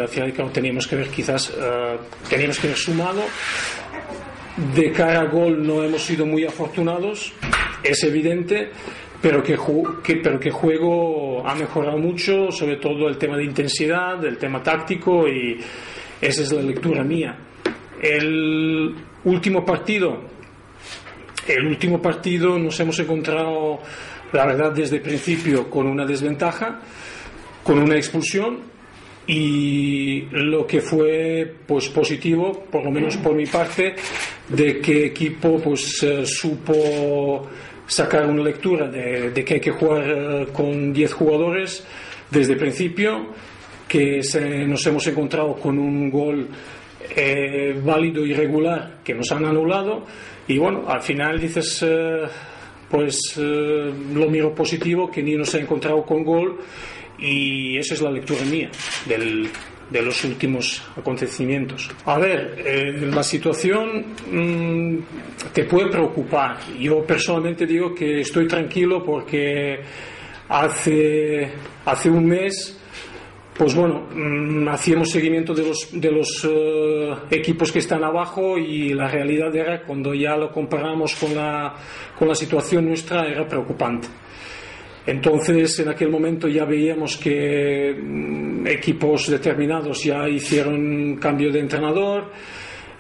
teníamos 0.53 0.87
que 0.87 0.97
ver 0.97 1.09
quizás 1.09 1.53
eh, 1.57 1.97
teníamos 2.29 2.59
que 2.59 2.67
haber 2.67 2.79
sumado. 2.79 3.23
De 4.75 4.91
cara 4.93 5.21
a 5.21 5.25
gol 5.25 5.65
no 5.65 5.83
hemos 5.85 6.03
sido 6.03 6.27
muy 6.27 6.45
afortunados 6.45 7.33
es 7.83 8.03
evidente 8.05 8.71
pero 9.23 9.43
que, 9.43 9.57
que, 10.03 10.17
pero 10.17 10.41
que 10.41 10.51
juego 10.51 11.47
ha 11.47 11.55
mejorado 11.55 11.99
mucho 11.99 12.51
sobre 12.51 12.77
todo 12.77 13.09
el 13.09 13.17
tema 13.17 13.37
de 13.37 13.45
intensidad 13.45 14.23
el 14.25 14.39
tema 14.39 14.63
táctico 14.63 15.29
y 15.29 15.59
esa 16.21 16.43
es 16.43 16.53
la 16.53 16.63
lectura 16.63 17.03
mía. 17.03 17.39
El 18.03 18.95
último 19.25 19.65
partido 19.65 20.21
el 21.47 21.67
último 21.67 22.03
partido 22.03 22.59
nos 22.59 22.79
hemos 22.81 22.99
encontrado 22.99 23.79
la 24.33 24.47
verdad 24.47 24.73
desde 24.73 24.97
el 24.97 25.03
principio 25.03 25.71
con 25.71 25.87
una 25.87 26.05
desventaja 26.05 26.81
con 27.71 27.79
una 27.79 27.95
expulsión 27.95 28.59
y 29.29 30.23
lo 30.33 30.67
que 30.67 30.81
fue 30.81 31.55
pues 31.69 31.89
positivo 31.89 32.65
por 32.69 32.83
lo 32.83 32.91
menos 32.91 33.17
por 33.19 33.33
mi 33.33 33.47
parte 33.47 33.95
de 34.49 34.81
que 34.81 35.07
equipo 35.07 35.57
pues 35.63 36.03
uh, 36.03 36.27
supo 36.27 37.47
sacar 37.87 38.27
una 38.27 38.43
lectura 38.43 38.89
de, 38.89 39.31
de 39.31 39.45
que 39.45 39.55
hay 39.55 39.61
que 39.61 39.71
jugar 39.71 40.03
uh, 40.03 40.53
con 40.53 40.93
10 40.93 41.13
jugadores 41.13 41.87
desde 42.29 42.55
el 42.55 42.59
principio 42.59 43.29
que 43.87 44.25
se, 44.25 44.67
nos 44.67 44.85
hemos 44.89 45.07
encontrado 45.07 45.55
con 45.55 45.79
un 45.79 46.11
gol 46.11 46.49
eh, 47.15 47.81
válido 47.85 48.27
y 48.27 48.35
regular 48.35 48.99
que 49.05 49.15
nos 49.15 49.31
han 49.31 49.45
anulado 49.45 50.07
y 50.49 50.59
bueno 50.59 50.87
al 50.89 51.03
final 51.03 51.39
dices 51.39 51.85
uh, 51.85 52.27
pues 52.91 53.37
lo 53.37 54.29
miro 54.29 54.53
positivo 54.53 55.09
que 55.09 55.23
ni 55.23 55.37
nos 55.37 55.55
ha 55.55 55.59
encontrado 55.59 56.03
con 56.05 56.25
gol 56.25 56.59
y 57.21 57.77
esa 57.79 57.95
es 57.95 58.01
la 58.01 58.11
lectura 58.11 58.43
mía 58.45 58.71
de 59.07 60.03
los 60.03 60.25
últimos 60.25 60.83
acontecimientos. 60.97 61.91
A 62.05 62.19
ver, 62.19 62.55
eh, 62.65 63.09
la 63.13 63.23
situación 63.23 64.05
mmm, 64.31 64.99
te 65.53 65.65
puede 65.65 65.91
preocupar. 65.91 66.59
Yo 66.79 67.05
personalmente 67.05 67.67
digo 67.67 67.95
que 67.95 68.21
estoy 68.21 68.47
tranquilo 68.47 69.03
porque 69.05 69.81
hace, 70.49 71.53
hace 71.85 72.11
un 72.11 72.27
mes 72.27 72.77
pues 73.61 73.75
bueno, 73.75 74.07
mmm, 74.15 74.69
hacíamos 74.69 75.11
seguimiento 75.11 75.53
de 75.53 75.67
los, 75.67 75.89
de 75.93 76.11
los 76.11 76.45
uh, 76.47 77.27
equipos 77.31 77.71
que 77.71 77.81
están 77.81 78.03
abajo 78.03 78.57
y 78.57 78.95
la 78.95 79.07
realidad 79.07 79.55
era, 79.55 79.83
cuando 79.83 80.15
ya 80.15 80.35
lo 80.35 80.51
comparamos 80.51 81.15
con 81.17 81.35
la, 81.35 81.75
con 82.19 82.27
la 82.27 82.35
situación 82.35 82.87
nuestra, 82.87 83.29
era 83.29 83.47
preocupante. 83.47 84.09
Entonces, 85.07 85.79
en 85.81 85.89
aquel 85.89 86.11
momento 86.11 86.47
ya 86.47 86.65
veíamos 86.65 87.17
que 87.17 87.95
mm, 87.95 88.67
equipos 88.67 89.29
determinados 89.29 90.05
ya 90.05 90.29
hicieron 90.29 91.17
cambio 91.17 91.51
de 91.51 91.61
entrenador, 91.61 92.31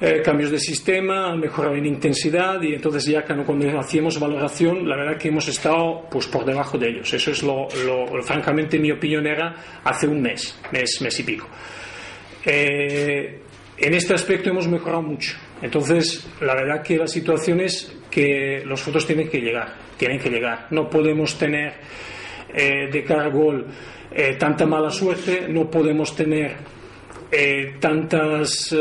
eh, 0.01 0.23
cambios 0.25 0.51
de 0.51 0.59
sistema, 0.59 1.37
mejorado 1.37 1.77
en 1.77 1.85
intensidad 1.85 2.63
y 2.63 2.73
entonces 2.73 3.05
ya 3.05 3.23
cuando 3.23 3.79
hacíamos 3.79 4.19
valoración, 4.19 4.89
la 4.89 4.97
verdad 4.97 5.19
que 5.19 5.29
hemos 5.29 5.47
estado 5.49 6.09
pues 6.11 6.27
por 6.27 6.47
debajo 6.47 6.79
de 6.79 6.89
ellos. 6.89 7.13
Eso 7.13 7.33
es 7.33 7.43
lo, 7.43 7.69
lo 7.85 8.23
francamente 8.23 8.79
mi 8.79 8.91
opinión 8.91 9.27
era 9.27 9.55
hace 9.85 10.09
un 10.09 10.23
mes, 10.23 10.59
mes, 10.73 11.03
mes 11.03 11.21
y 11.21 11.23
pico. 11.23 11.47
Eh, 12.47 13.41
en 13.77 13.95
este 13.95 14.15
aspecto 14.15 14.49
hemos 14.49 14.67
mejorado 14.69 15.03
mucho. 15.03 15.37
Entonces, 15.63 16.27
la 16.41 16.55
verdad 16.55 16.83
que 16.83 16.97
la 16.97 17.07
situación 17.07 17.61
es 17.61 17.93
que 18.11 18.63
los 18.65 18.81
frutos 18.81 19.07
tienen 19.07 19.29
que 19.29 19.41
llegar, 19.41 19.75
tienen 19.97 20.19
que 20.19 20.31
llegar. 20.31 20.67
No 20.71 20.89
podemos 20.89 21.39
tener 21.39 21.75
eh, 22.53 22.89
de 22.91 23.05
cara 23.05 23.25
al 23.25 23.31
gol 23.31 23.67
eh, 24.11 24.37
tanta 24.39 24.67
mala 24.67 24.91
suerte, 24.91 25.47
no 25.49 25.71
podemos 25.71 26.17
tener 26.17 26.57
eh, 27.31 27.77
tantas 27.79 28.75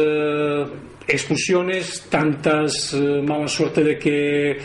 expulsiones, 1.08 2.08
tantas 2.10 2.94
mala 2.94 3.48
suerte 3.48 3.84
de 3.84 4.00
que 4.00 4.58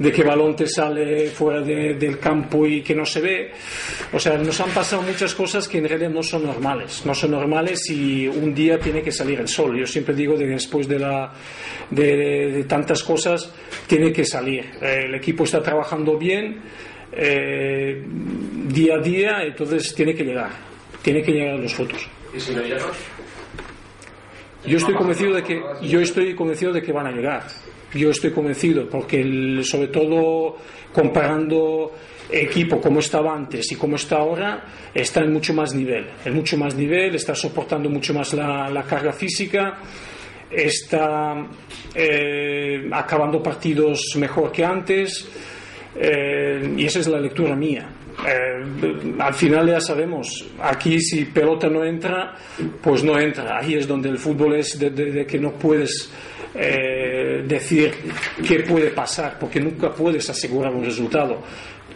de 0.00 0.10
que 0.10 0.22
balón 0.22 0.56
te 0.56 0.66
sale 0.66 1.26
fuera 1.28 1.60
del 1.60 2.18
campo 2.18 2.66
y 2.66 2.80
que 2.80 2.94
no 2.94 3.04
se 3.04 3.20
ve. 3.20 3.52
O 4.14 4.18
sea, 4.18 4.38
nos 4.38 4.58
han 4.58 4.70
pasado 4.70 5.02
muchas 5.02 5.34
cosas 5.34 5.68
que 5.68 5.76
en 5.76 5.86
realidad 5.86 6.08
no 6.08 6.22
son 6.22 6.44
normales. 6.46 7.04
No 7.04 7.14
son 7.14 7.32
normales 7.32 7.82
y 7.90 8.26
un 8.26 8.54
día 8.54 8.78
tiene 8.78 9.02
que 9.02 9.12
salir 9.12 9.38
el 9.40 9.48
sol. 9.48 9.78
Yo 9.78 9.86
siempre 9.86 10.14
digo 10.14 10.38
que 10.38 10.46
después 10.46 10.88
de, 10.88 10.98
la, 10.98 11.30
de, 11.90 12.64
tantas 12.66 13.04
cosas 13.04 13.52
tiene 13.86 14.10
que 14.10 14.24
salir. 14.24 14.70
El 14.80 15.14
equipo 15.14 15.44
está 15.44 15.62
trabajando 15.62 16.16
bien 16.16 16.62
eh, 17.12 18.02
día 18.68 18.94
a 18.94 18.98
día, 19.00 19.42
entonces 19.42 19.94
tiene 19.94 20.14
que 20.14 20.24
llegar. 20.24 20.50
Tiene 21.02 21.22
que 21.22 21.32
llegar 21.32 21.56
a 21.56 21.58
los 21.58 21.74
frutos. 21.74 22.08
¿Y 22.34 22.40
si 22.40 22.54
Yo 24.66 24.76
estoy 24.76 24.94
convencido 24.94 25.34
de 25.34 25.42
que 25.42 25.62
yo 25.82 26.00
estoy 26.00 26.34
convencido 26.34 26.72
de 26.72 26.82
que 26.82 26.92
van 26.92 27.06
a 27.06 27.12
llegar 27.12 27.44
yo 27.94 28.10
estoy 28.10 28.30
convencido, 28.30 28.88
porque 28.88 29.62
sobre 29.64 29.88
todo 29.88 30.56
comparando 30.92 31.92
equipo 32.30 32.80
como 32.80 33.00
estaba 33.00 33.34
antes 33.34 33.72
y 33.72 33.76
como 33.76 33.96
está 33.96 34.18
ahora, 34.18 34.64
está 34.94 35.20
en 35.20 35.32
mucho 35.32 35.52
más 35.52 35.74
nivel, 35.74 36.06
en 36.24 36.34
mucho 36.34 36.56
más 36.56 36.74
nivel, 36.74 37.14
está 37.16 37.34
soportando 37.34 37.90
mucho 37.90 38.14
más 38.14 38.32
la, 38.32 38.84
carga 38.88 39.12
física, 39.12 39.78
está 40.50 41.46
eh, 41.94 42.88
acabando 42.92 43.42
partidos 43.42 44.14
mejor 44.16 44.52
que 44.52 44.64
antes, 44.64 45.28
eh, 45.96 46.74
y 46.76 46.84
esa 46.84 47.00
es 47.00 47.08
la 47.08 47.18
lectura 47.18 47.56
mía. 47.56 47.88
Eh, 48.26 49.14
al 49.18 49.34
final 49.34 49.68
ya 49.68 49.80
sabemos, 49.80 50.46
aquí 50.62 51.00
si 51.00 51.24
pelota 51.26 51.68
no 51.68 51.84
entra, 51.84 52.34
pues 52.82 53.02
no 53.02 53.18
entra. 53.18 53.58
Ahí 53.58 53.74
es 53.74 53.86
donde 53.86 54.08
el 54.08 54.18
fútbol 54.18 54.54
es 54.54 54.78
de 54.78 55.26
que 55.26 55.38
no 55.38 55.52
puedes 55.52 56.10
eh, 56.54 57.44
decir 57.46 57.92
qué 58.46 58.60
puede 58.60 58.90
pasar, 58.90 59.38
porque 59.38 59.60
nunca 59.60 59.90
puedes 59.90 60.28
asegurar 60.30 60.72
un 60.74 60.84
resultado. 60.84 61.42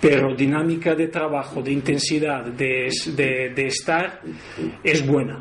Pero 0.01 0.35
dinámica 0.35 0.95
de 0.95 1.09
trabajo, 1.09 1.63
de 1.63 1.73
intensidad, 1.73 2.45
de, 2.45 2.91
de, 3.55 3.67
estar, 3.67 4.21
es 4.83 5.07
buena. 5.07 5.41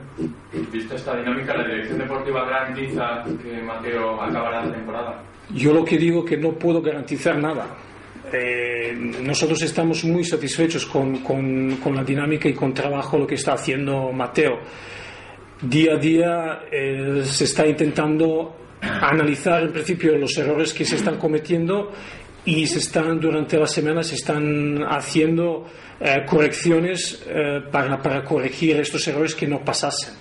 ¿Viste 0.72 0.96
esta 0.96 1.18
dinámica? 1.18 1.54
¿La 1.56 1.68
dirección 1.68 2.00
deportiva 2.00 2.46
garantiza 2.46 3.24
que 3.42 3.62
Mateo 3.62 4.22
acabará 4.22 4.66
la 4.66 4.74
temporada? 4.74 5.24
Yo 5.54 5.74
lo 5.74 5.84
que 5.84 5.98
digo 5.98 6.24
que 6.24 6.38
no 6.38 6.54
puedo 6.54 6.82
garantizar 6.82 7.38
nada. 7.38 7.68
Eh, 8.32 8.94
nosotros 9.22 9.62
estamos 9.62 10.04
muy 10.06 10.24
satisfechos 10.24 10.86
con, 10.86 11.18
con, 11.20 11.78
con, 11.78 11.96
la 11.96 12.04
dinámica 12.04 12.48
y 12.48 12.54
con 12.54 12.74
trabajo 12.74 13.18
lo 13.18 13.28
que 13.28 13.36
está 13.36 13.54
haciendo 13.54 14.12
Mateo. 14.12 14.60
Día 15.62 15.94
a 15.94 15.98
día 15.98 16.64
eh, 16.72 17.22
se 17.26 17.44
está 17.44 17.68
intentando 17.68 18.56
analizar 18.82 19.64
en 19.64 19.72
principio 19.72 20.18
los 20.18 20.38
errores 20.38 20.74
que 20.74 20.86
se 20.86 20.96
están 20.96 21.18
cometiendo 21.18 21.92
y 22.46 22.68
se 22.68 22.80
están 22.80 23.20
durante 23.20 23.58
la 23.58 23.68
semana 23.68 24.04
se 24.04 24.16
están 24.16 24.84
haciendo 24.84 25.66
eh, 26.00 26.26
correcciones 26.28 27.24
eh, 27.26 27.62
para, 27.72 28.02
para, 28.02 28.24
corregir 28.24 28.76
estos 28.78 29.08
errores 29.08 29.36
que 29.36 29.48
no 29.48 29.64
pasasen. 29.64 30.16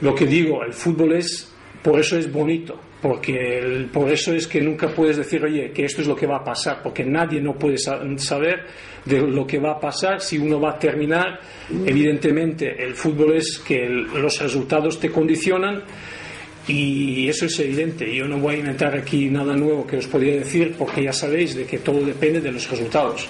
Lo 0.00 0.14
que 0.14 0.26
digo, 0.26 0.62
el 0.62 0.72
fútbol 0.72 1.14
es, 1.14 1.51
por 1.82 1.98
eso 1.98 2.16
es 2.16 2.30
bonito, 2.30 2.78
porque 3.00 3.88
por 3.92 4.10
eso 4.10 4.32
es 4.34 4.46
que 4.46 4.60
nunca 4.60 4.88
puedes 4.88 5.16
decir, 5.16 5.44
oye, 5.44 5.72
que 5.72 5.84
esto 5.84 6.02
es 6.02 6.06
lo 6.06 6.14
que 6.14 6.26
va 6.26 6.36
a 6.36 6.44
pasar, 6.44 6.80
porque 6.82 7.04
nadie 7.04 7.40
no 7.40 7.54
puede 7.54 7.76
saber 7.78 8.66
de 9.04 9.20
lo 9.20 9.46
que 9.46 9.58
va 9.58 9.72
a 9.72 9.80
pasar 9.80 10.20
si 10.20 10.38
uno 10.38 10.60
va 10.60 10.70
a 10.70 10.78
terminar. 10.78 11.40
Evidentemente, 11.84 12.82
el 12.82 12.94
fútbol 12.94 13.36
es 13.36 13.58
que 13.58 13.88
los 13.88 14.40
resultados 14.40 15.00
te 15.00 15.10
condicionan 15.10 15.82
y 16.68 17.28
eso 17.28 17.46
es 17.46 17.58
evidente. 17.58 18.14
Yo 18.14 18.28
no 18.28 18.38
voy 18.38 18.56
a 18.56 18.58
inventar 18.58 18.94
aquí 18.94 19.28
nada 19.28 19.56
nuevo 19.56 19.86
que 19.86 19.96
os 19.96 20.06
podría 20.06 20.36
decir 20.36 20.76
porque 20.78 21.02
ya 21.02 21.12
sabéis 21.12 21.56
de 21.56 21.64
que 21.64 21.78
todo 21.78 22.04
depende 22.04 22.40
de 22.40 22.52
los 22.52 22.70
resultados. 22.70 23.28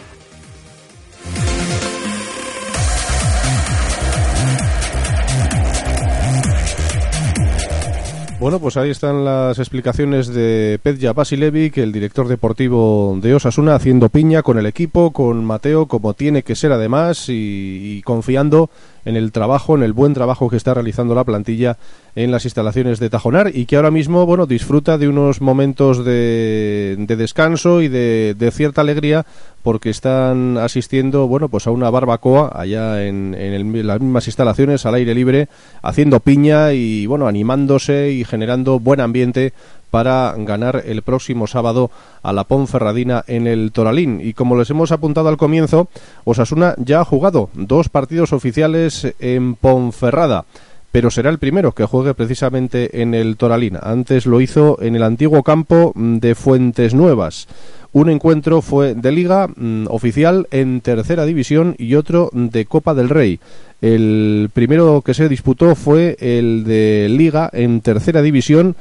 Bueno, 8.42 8.58
pues 8.58 8.76
ahí 8.76 8.90
están 8.90 9.24
las 9.24 9.60
explicaciones 9.60 10.26
de 10.26 10.80
Pedja 10.82 11.12
Basilevic, 11.12 11.78
el 11.78 11.92
director 11.92 12.26
deportivo 12.26 13.16
de 13.22 13.36
Osasuna, 13.36 13.76
haciendo 13.76 14.08
piña 14.08 14.42
con 14.42 14.58
el 14.58 14.66
equipo, 14.66 15.12
con 15.12 15.44
Mateo, 15.44 15.86
como 15.86 16.14
tiene 16.14 16.42
que 16.42 16.56
ser 16.56 16.72
además, 16.72 17.26
y 17.28 18.02
confiando 18.02 18.68
en 19.04 19.16
el 19.16 19.32
trabajo, 19.32 19.74
en 19.74 19.82
el 19.82 19.92
buen 19.92 20.14
trabajo 20.14 20.48
que 20.48 20.56
está 20.56 20.74
realizando 20.74 21.14
la 21.14 21.24
plantilla 21.24 21.76
en 22.14 22.30
las 22.30 22.44
instalaciones 22.44 23.00
de 23.00 23.10
Tajonar 23.10 23.50
y 23.54 23.66
que 23.66 23.76
ahora 23.76 23.90
mismo, 23.90 24.26
bueno, 24.26 24.46
disfruta 24.46 24.98
de 24.98 25.08
unos 25.08 25.40
momentos 25.40 26.04
de, 26.04 26.96
descanso 27.08 27.82
y 27.82 27.88
de, 27.88 28.50
cierta 28.52 28.82
alegría 28.82 29.24
porque 29.62 29.90
están 29.90 30.58
asistiendo, 30.58 31.28
bueno, 31.28 31.48
pues 31.48 31.66
a 31.66 31.70
una 31.70 31.88
barbacoa 31.88 32.50
allá 32.54 33.04
en, 33.06 33.34
en 33.34 33.86
las 33.86 34.00
mismas 34.00 34.26
instalaciones 34.26 34.84
al 34.86 34.94
aire 34.96 35.14
libre, 35.14 35.48
haciendo 35.82 36.20
piña 36.20 36.72
y, 36.72 37.06
bueno, 37.06 37.28
animándose 37.28 38.10
y 38.10 38.24
generando 38.24 38.80
buen 38.80 39.00
ambiente 39.00 39.52
para 39.92 40.34
ganar 40.38 40.84
el 40.86 41.02
próximo 41.02 41.46
sábado 41.46 41.90
a 42.22 42.32
la 42.32 42.44
Ponferradina 42.44 43.24
en 43.26 43.46
el 43.46 43.72
Toralín. 43.72 44.22
Y 44.22 44.32
como 44.32 44.56
les 44.56 44.70
hemos 44.70 44.90
apuntado 44.90 45.28
al 45.28 45.36
comienzo, 45.36 45.88
Osasuna 46.24 46.74
ya 46.78 47.02
ha 47.02 47.04
jugado 47.04 47.50
dos 47.52 47.90
partidos 47.90 48.32
oficiales 48.32 49.14
en 49.20 49.54
Ponferrada 49.54 50.46
pero 50.92 51.10
será 51.10 51.30
el 51.30 51.38
primero 51.38 51.72
que 51.72 51.86
juegue 51.86 52.12
precisamente 52.12 53.00
en 53.00 53.14
el 53.14 53.38
Toralín. 53.38 53.78
Antes 53.80 54.26
lo 54.26 54.42
hizo 54.42 54.76
en 54.82 54.94
el 54.94 55.02
antiguo 55.02 55.42
campo 55.42 55.92
de 55.96 56.34
Fuentes 56.34 56.92
Nuevas. 56.92 57.48
Un 57.94 58.10
encuentro 58.10 58.60
fue 58.60 58.94
de 58.94 59.10
liga 59.10 59.48
mm, 59.48 59.86
oficial 59.88 60.46
en 60.50 60.82
tercera 60.82 61.24
división 61.24 61.74
y 61.78 61.94
otro 61.94 62.28
de 62.32 62.66
Copa 62.66 62.92
del 62.92 63.08
Rey. 63.08 63.40
El 63.80 64.50
primero 64.52 65.02
que 65.02 65.14
se 65.14 65.28
disputó 65.28 65.74
fue 65.74 66.16
el 66.20 66.64
de 66.64 67.08
liga 67.10 67.50
en 67.52 67.80
tercera 67.80 68.22
división 68.22 68.76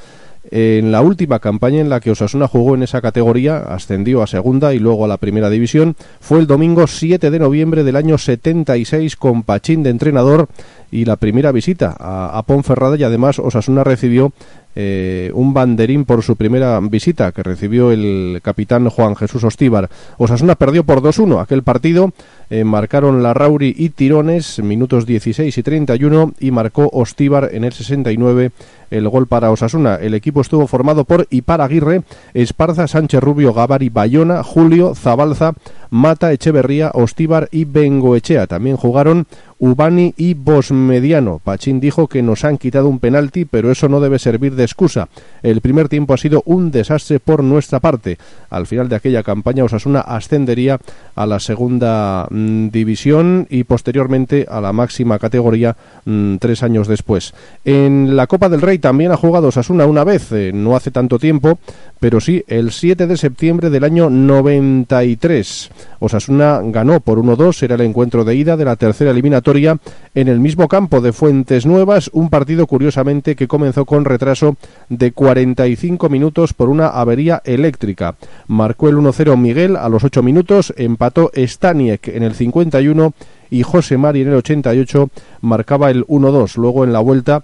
en 0.50 0.92
la 0.92 1.02
última 1.02 1.40
campaña 1.40 1.82
en 1.82 1.90
la 1.90 2.00
que 2.00 2.12
Osasuna 2.12 2.48
jugó 2.48 2.76
en 2.76 2.84
esa 2.84 3.02
categoría, 3.02 3.58
ascendió 3.58 4.24
a 4.24 4.28
segunda 4.28 4.74
y 4.74 4.80
luego 4.80 5.06
a 5.06 5.08
la 5.08 5.18
primera 5.18 5.50
división, 5.50 5.96
fue 6.20 6.40
el 6.40 6.48
domingo 6.48 6.88
7 6.88 7.30
de 7.30 7.40
noviembre 7.40 7.84
del 7.84 7.96
año 7.96 8.18
76 8.18 9.16
con 9.16 9.44
Pachín 9.44 9.84
de 9.84 9.92
entrenador 9.92 10.50
y 10.92 11.06
la 11.06 11.16
primera 11.16 11.52
visita 11.52 11.96
a, 11.98 12.42
Ponferrada 12.44 12.98
y 12.98 13.04
además 13.04 13.40
Osasuna 13.40 13.84
recibió 13.84 14.34
eh, 14.76 15.32
un 15.34 15.54
banderín 15.54 16.06
por 16.06 16.24
su 16.24 16.36
primera 16.36 16.80
visita 16.80 17.32
que 17.32 17.44
recibió 17.44 17.92
el 17.92 18.40
capitán 18.42 18.90
Juan 18.90 19.16
Jesús 19.16 19.44
Ostíbar. 19.44 19.90
Osasuna 20.18 20.56
perdió 20.56 20.84
por 20.84 21.02
2-1 21.02 21.42
aquel 21.42 21.64
partido, 21.64 22.12
eh, 22.50 22.64
marcaron 22.64 23.24
la 23.24 23.34
Rauri 23.34 23.74
y 23.78 23.90
Tirones, 23.90 24.60
minutos 24.60 25.06
16 25.06 25.58
y 25.58 25.64
31, 25.64 26.34
y 26.40 26.52
marcó 26.52 26.90
Ostíbar 26.92 27.50
en 27.54 27.64
el 27.64 27.74
69 27.74 28.52
el 28.92 29.08
gol 29.10 29.28
para 29.28 29.52
Osasuna. 29.52 29.96
El 29.96 30.14
equipo 30.14 30.42
estuvo 30.42 30.68
formado 30.68 31.06
por 31.06 31.28
Ipar 31.30 31.62
Aguirre, 31.62 32.04
Esparza, 32.34 32.88
Sánchez 32.88 33.22
Rubio, 33.22 33.54
Gavari, 33.54 33.90
Bayona, 33.90 34.44
Julio, 34.44 34.94
Zabalza, 34.96 35.54
Mata, 35.90 36.32
Echeverría, 36.32 36.92
Ostíbar 36.94 37.50
y 37.52 37.66
Bengoechea. 37.66 38.48
También 38.48 38.78
jugaron 38.78 39.28
Ubani 39.62 40.16
y 40.18 40.34
Bosmediano. 40.34 41.40
Pachín 41.44 41.80
dijo 41.80 42.08
que 42.08 42.24
nos 42.24 42.46
han 42.46 42.58
quitado 42.58 42.90
un 42.90 42.98
penalti, 42.98 43.46
pero 43.46 43.72
eso 43.72 43.88
no 43.88 44.00
debe 44.00 44.18
servir 44.18 44.56
de 44.56 44.64
excusa. 44.64 45.08
El 45.44 45.62
primer 45.62 45.88
tiempo 45.88 46.16
ha 46.16 46.18
sido 46.18 46.42
un 46.48 46.72
desastre 46.72 47.20
por 47.20 47.44
nuestra 47.44 47.80
parte. 47.80 48.18
Al 48.50 48.66
final 48.66 48.90
de 48.90 48.96
aquella 48.96 49.22
campaña, 49.22 49.64
Osasuna 49.64 50.02
ascendería 50.02 50.80
a 51.22 51.26
la 51.26 51.40
segunda 51.40 52.28
mm, 52.30 52.70
división 52.70 53.48
y 53.50 53.64
posteriormente 53.64 54.46
a 54.50 54.62
la 54.62 54.74
máxima 54.74 55.20
categoría 55.20 55.76
mm, 56.06 56.38
tres 56.38 56.64
años 56.64 56.88
después. 56.88 57.34
En 57.66 58.16
la 58.16 58.28
Copa 58.28 58.50
del 58.50 58.62
Rey 58.62 58.80
también 58.80 59.12
ha 59.12 59.18
jugado 59.18 59.50
Osasuna 59.50 59.86
una 59.86 60.04
vez, 60.04 60.32
eh, 60.32 60.52
no 60.54 60.76
hace 60.76 60.92
tanto 60.92 61.20
tiempo, 61.20 61.60
pero 62.00 62.20
sí 62.20 62.44
el 62.48 62.72
7 62.72 63.06
de 63.06 63.18
septiembre 63.18 63.70
del 63.70 63.84
año 63.84 64.10
93. 64.10 65.70
Osasuna 66.00 66.62
ganó 66.64 67.00
por 67.00 67.20
1-2, 67.20 67.62
era 67.62 67.76
el 67.76 67.82
encuentro 67.82 68.24
de 68.24 68.36
ida 68.36 68.58
de 68.58 68.66
la 68.66 68.76
tercera 68.76 69.12
eliminatoria 69.12 69.78
en 70.16 70.28
el 70.28 70.40
mismo 70.40 70.68
campo 70.68 71.00
de 71.02 71.14
Fuentes 71.14 71.68
Nuevas, 71.68 72.10
un 72.14 72.30
partido 72.30 72.66
curiosamente 72.66 73.36
que 73.36 73.48
comenzó 73.48 73.86
con 73.86 74.06
retraso 74.06 74.56
de 74.90 75.12
45 75.12 76.10
minutos 76.10 76.54
por 76.54 76.70
una 76.70 76.88
avería 76.88 77.42
eléctrica. 77.46 78.16
Marcó 78.48 78.90
el 78.90 78.96
1-0 78.96 79.38
Miguel 79.38 79.76
a 79.76 79.88
los 79.88 80.04
8 80.04 80.24
minutos, 80.24 80.74
empató 80.78 81.11
Staniek 81.36 82.08
en 82.08 82.24
el 82.24 82.34
51 82.34 83.14
y 83.50 83.64
José 83.64 83.98
Mari 83.98 84.22
en 84.22 84.30
el 84.30 84.36
88 84.36 85.10
marcaba 85.42 85.90
el 85.90 86.06
1-2. 86.08 86.58
Luego 86.58 86.84
en 86.84 86.94
la 86.94 87.00
vuelta 87.00 87.44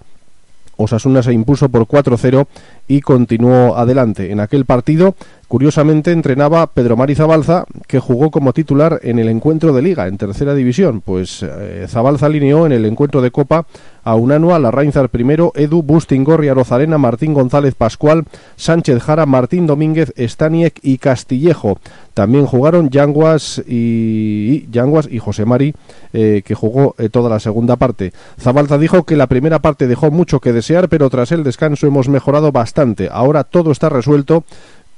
Osasuna 0.78 1.24
se 1.24 1.32
impuso 1.32 1.68
por 1.68 1.86
4-0 1.86 2.46
y 2.86 3.00
continuó 3.00 3.76
adelante. 3.76 4.30
En 4.30 4.38
aquel 4.38 4.64
partido, 4.64 5.16
curiosamente, 5.48 6.12
entrenaba 6.12 6.68
Pedro 6.68 6.96
Mari 6.96 7.16
Zabalza, 7.16 7.64
que 7.88 7.98
jugó 7.98 8.30
como 8.30 8.52
titular 8.52 9.00
en 9.02 9.18
el 9.18 9.28
encuentro 9.28 9.72
de 9.72 9.82
Liga, 9.82 10.06
en 10.06 10.18
tercera 10.18 10.54
división. 10.54 11.00
Pues 11.00 11.42
eh, 11.42 11.86
Zabalza 11.88 12.26
alineó 12.26 12.64
en 12.64 12.72
el 12.72 12.84
encuentro 12.84 13.20
de 13.20 13.32
Copa 13.32 13.66
a 14.08 14.14
Unanua, 14.14 14.58
Larrainzar 14.58 15.10
primero, 15.10 15.52
Edu, 15.54 15.82
Bustingorri, 15.82 16.50
Rozarena, 16.50 16.96
Martín 16.96 17.34
González 17.34 17.74
Pascual, 17.74 18.24
Sánchez 18.56 19.02
Jara, 19.02 19.26
Martín 19.26 19.66
Domínguez, 19.66 20.14
Staniek 20.16 20.80
y 20.82 20.96
Castillejo. 20.96 21.78
También 22.14 22.46
jugaron 22.46 22.88
Yanguas 22.88 23.62
y, 23.68 24.66
Yanguas 24.70 25.08
y 25.10 25.18
José 25.18 25.44
Mari, 25.44 25.74
eh, 26.14 26.40
que 26.42 26.54
jugó 26.54 26.94
eh, 26.96 27.10
toda 27.10 27.28
la 27.28 27.38
segunda 27.38 27.76
parte. 27.76 28.14
Zabalza 28.40 28.78
dijo 28.78 29.04
que 29.04 29.14
la 29.14 29.26
primera 29.26 29.58
parte 29.58 29.86
dejó 29.86 30.10
mucho 30.10 30.40
que 30.40 30.54
desear, 30.54 30.88
pero 30.88 31.10
tras 31.10 31.30
el 31.30 31.44
descanso 31.44 31.86
hemos 31.86 32.08
mejorado 32.08 32.50
bastante. 32.50 33.10
Ahora 33.12 33.44
todo 33.44 33.72
está 33.72 33.90
resuelto 33.90 34.42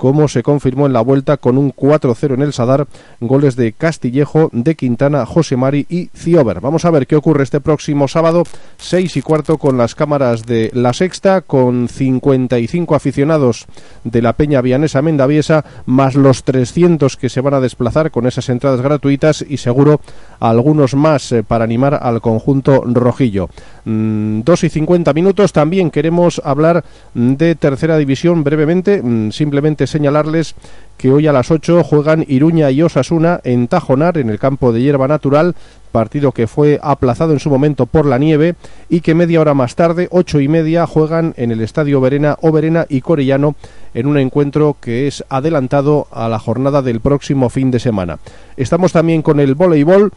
como 0.01 0.29
se 0.29 0.43
confirmó 0.43 0.87
en 0.87 0.95
la 0.95 1.03
vuelta 1.03 1.37
con 1.37 1.59
un 1.59 1.75
4-0 1.75 2.33
en 2.33 2.41
el 2.41 2.55
Sadar, 2.55 2.87
goles 3.21 3.55
de 3.55 3.75
Castillejo, 3.75 4.49
de 4.51 4.75
Quintana, 4.75 5.27
José 5.27 5.59
Mari 5.59 5.85
y 5.91 6.07
Ciober. 6.17 6.63
Vamos 6.63 6.87
a 6.87 6.91
ver 6.91 7.07
qué 7.07 7.17
ocurre 7.17 7.43
este 7.43 7.61
próximo 7.61 8.09
sábado, 8.09 8.45
6 8.79 9.19
y 9.19 9.21
cuarto, 9.21 9.59
con 9.59 9.77
las 9.77 9.95
cámaras 9.95 10.47
de 10.47 10.71
La 10.73 10.95
Sexta, 10.95 11.43
con 11.43 11.87
55 11.87 12.95
aficionados 12.95 13.67
de 14.03 14.23
la 14.23 14.33
Peña 14.33 14.63
Vianesa 14.63 15.03
Mendaviesa, 15.03 15.67
más 15.85 16.15
los 16.15 16.45
300 16.45 17.19
que 17.19 17.29
se 17.29 17.43
van 17.43 17.53
a 17.53 17.61
desplazar 17.61 18.11
con 18.11 18.27
esas 18.27 18.49
entradas 18.49 18.81
gratuitas 18.81 19.45
y 19.47 19.59
seguro 19.59 20.01
algunos 20.39 20.95
más 20.95 21.31
eh, 21.33 21.43
para 21.43 21.65
animar 21.65 22.01
al 22.01 22.23
conjunto 22.23 22.85
rojillo. 22.87 23.51
Mm, 23.85 24.41
dos 24.45 24.65
y 24.65 24.71
50 24.71 25.13
minutos, 25.13 25.53
también 25.53 25.91
queremos 25.91 26.41
hablar 26.43 26.85
de 27.13 27.55
tercera 27.55 27.99
división 27.99 28.45
brevemente, 28.45 29.03
mm, 29.03 29.33
simplemente 29.33 29.90
señalarles 29.91 30.55
que 31.01 31.11
hoy 31.11 31.27
a 31.27 31.33
las 31.33 31.51
8 31.51 31.83
juegan 31.83 32.27
Iruña 32.29 32.71
y 32.71 32.83
Osasuna 32.83 33.41
en 33.45 33.69
Tajonar, 33.69 34.19
en 34.19 34.29
el 34.29 34.39
campo 34.39 34.71
de 34.71 34.83
hierba 34.83 35.09
natural, 35.09 35.55
partido 35.93 36.33
que 36.33 36.47
fue 36.47 36.79
aplazado 36.83 37.33
en 37.33 37.41
su 37.41 37.49
momento 37.49 37.87
por 37.87 38.05
la 38.05 38.19
nieve 38.19 38.55
y 38.91 39.01
que 39.01 39.15
media 39.15 39.41
hora 39.41 39.55
más 39.55 39.77
tarde, 39.77 40.09
ocho 40.11 40.41
y 40.41 40.49
media, 40.49 40.87
juegan 40.87 41.33
en 41.39 41.53
el 41.53 41.63
Estadio 41.63 42.03
Verena, 42.03 42.37
Oberena 42.43 42.85
y 42.89 43.01
Corellano 43.01 43.55
en 43.95 44.07
un 44.07 44.19
encuentro 44.19 44.77
que 44.79 45.07
es 45.07 45.25
adelantado 45.31 46.07
a 46.13 46.29
la 46.29 46.39
jornada 46.39 46.83
del 46.83 47.01
próximo 47.01 47.49
fin 47.49 47.71
de 47.71 47.81
semana. 47.81 48.19
Estamos 48.59 48.93
también 48.93 49.23
con 49.23 49.41
el 49.41 49.55
voleibol 49.55 50.13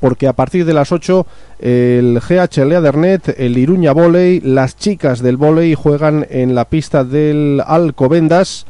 porque 0.00 0.26
a 0.26 0.32
partir 0.32 0.64
de 0.64 0.74
las 0.74 0.92
8 0.92 1.26
el 1.60 2.20
GH 2.20 2.64
Leadernet, 2.64 3.34
el 3.38 3.58
Iruña 3.58 3.92
Voley, 3.92 4.40
las 4.40 4.76
chicas 4.76 5.20
del 5.20 5.36
voley 5.36 5.74
juegan 5.74 6.26
en 6.30 6.54
la 6.54 6.64
pista 6.64 7.04
del 7.04 7.62
Alcobendas 7.66 8.66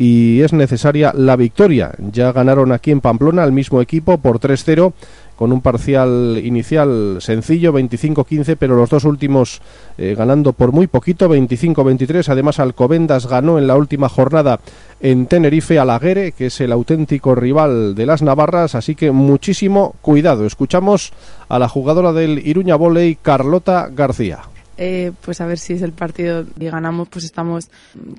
y 0.00 0.40
es 0.40 0.54
necesaria 0.54 1.12
la 1.14 1.36
victoria. 1.36 1.92
Ya 2.10 2.32
ganaron 2.32 2.72
aquí 2.72 2.90
en 2.90 3.02
Pamplona 3.02 3.42
al 3.42 3.52
mismo 3.52 3.82
equipo 3.82 4.16
por 4.16 4.40
3-0 4.40 4.94
con 5.36 5.52
un 5.52 5.60
parcial 5.60 6.40
inicial 6.42 7.18
sencillo, 7.20 7.74
25-15, 7.74 8.56
pero 8.58 8.76
los 8.76 8.88
dos 8.88 9.04
últimos 9.04 9.60
eh, 9.98 10.14
ganando 10.16 10.54
por 10.54 10.72
muy 10.72 10.86
poquito, 10.86 11.28
25-23. 11.28 12.30
Además, 12.30 12.60
Alcobendas 12.60 13.26
ganó 13.26 13.58
en 13.58 13.66
la 13.66 13.76
última 13.76 14.08
jornada 14.08 14.60
en 15.00 15.26
Tenerife 15.26 15.78
a 15.78 15.84
Laguere, 15.84 16.32
que 16.32 16.46
es 16.46 16.58
el 16.62 16.72
auténtico 16.72 17.34
rival 17.34 17.94
de 17.94 18.06
las 18.06 18.22
Navarras, 18.22 18.74
así 18.74 18.94
que 18.94 19.10
muchísimo 19.10 19.96
cuidado. 20.00 20.46
Escuchamos 20.46 21.12
a 21.50 21.58
la 21.58 21.68
jugadora 21.68 22.14
del 22.14 22.38
Iruña 22.38 22.76
Volley, 22.76 23.18
Carlota 23.20 23.90
García. 23.92 24.38
Eh, 24.82 25.12
pues 25.20 25.42
a 25.42 25.46
ver 25.46 25.58
si 25.58 25.74
es 25.74 25.82
el 25.82 25.92
partido 25.92 26.46
y 26.58 26.64
ganamos, 26.70 27.06
pues 27.10 27.26
estamos 27.26 27.68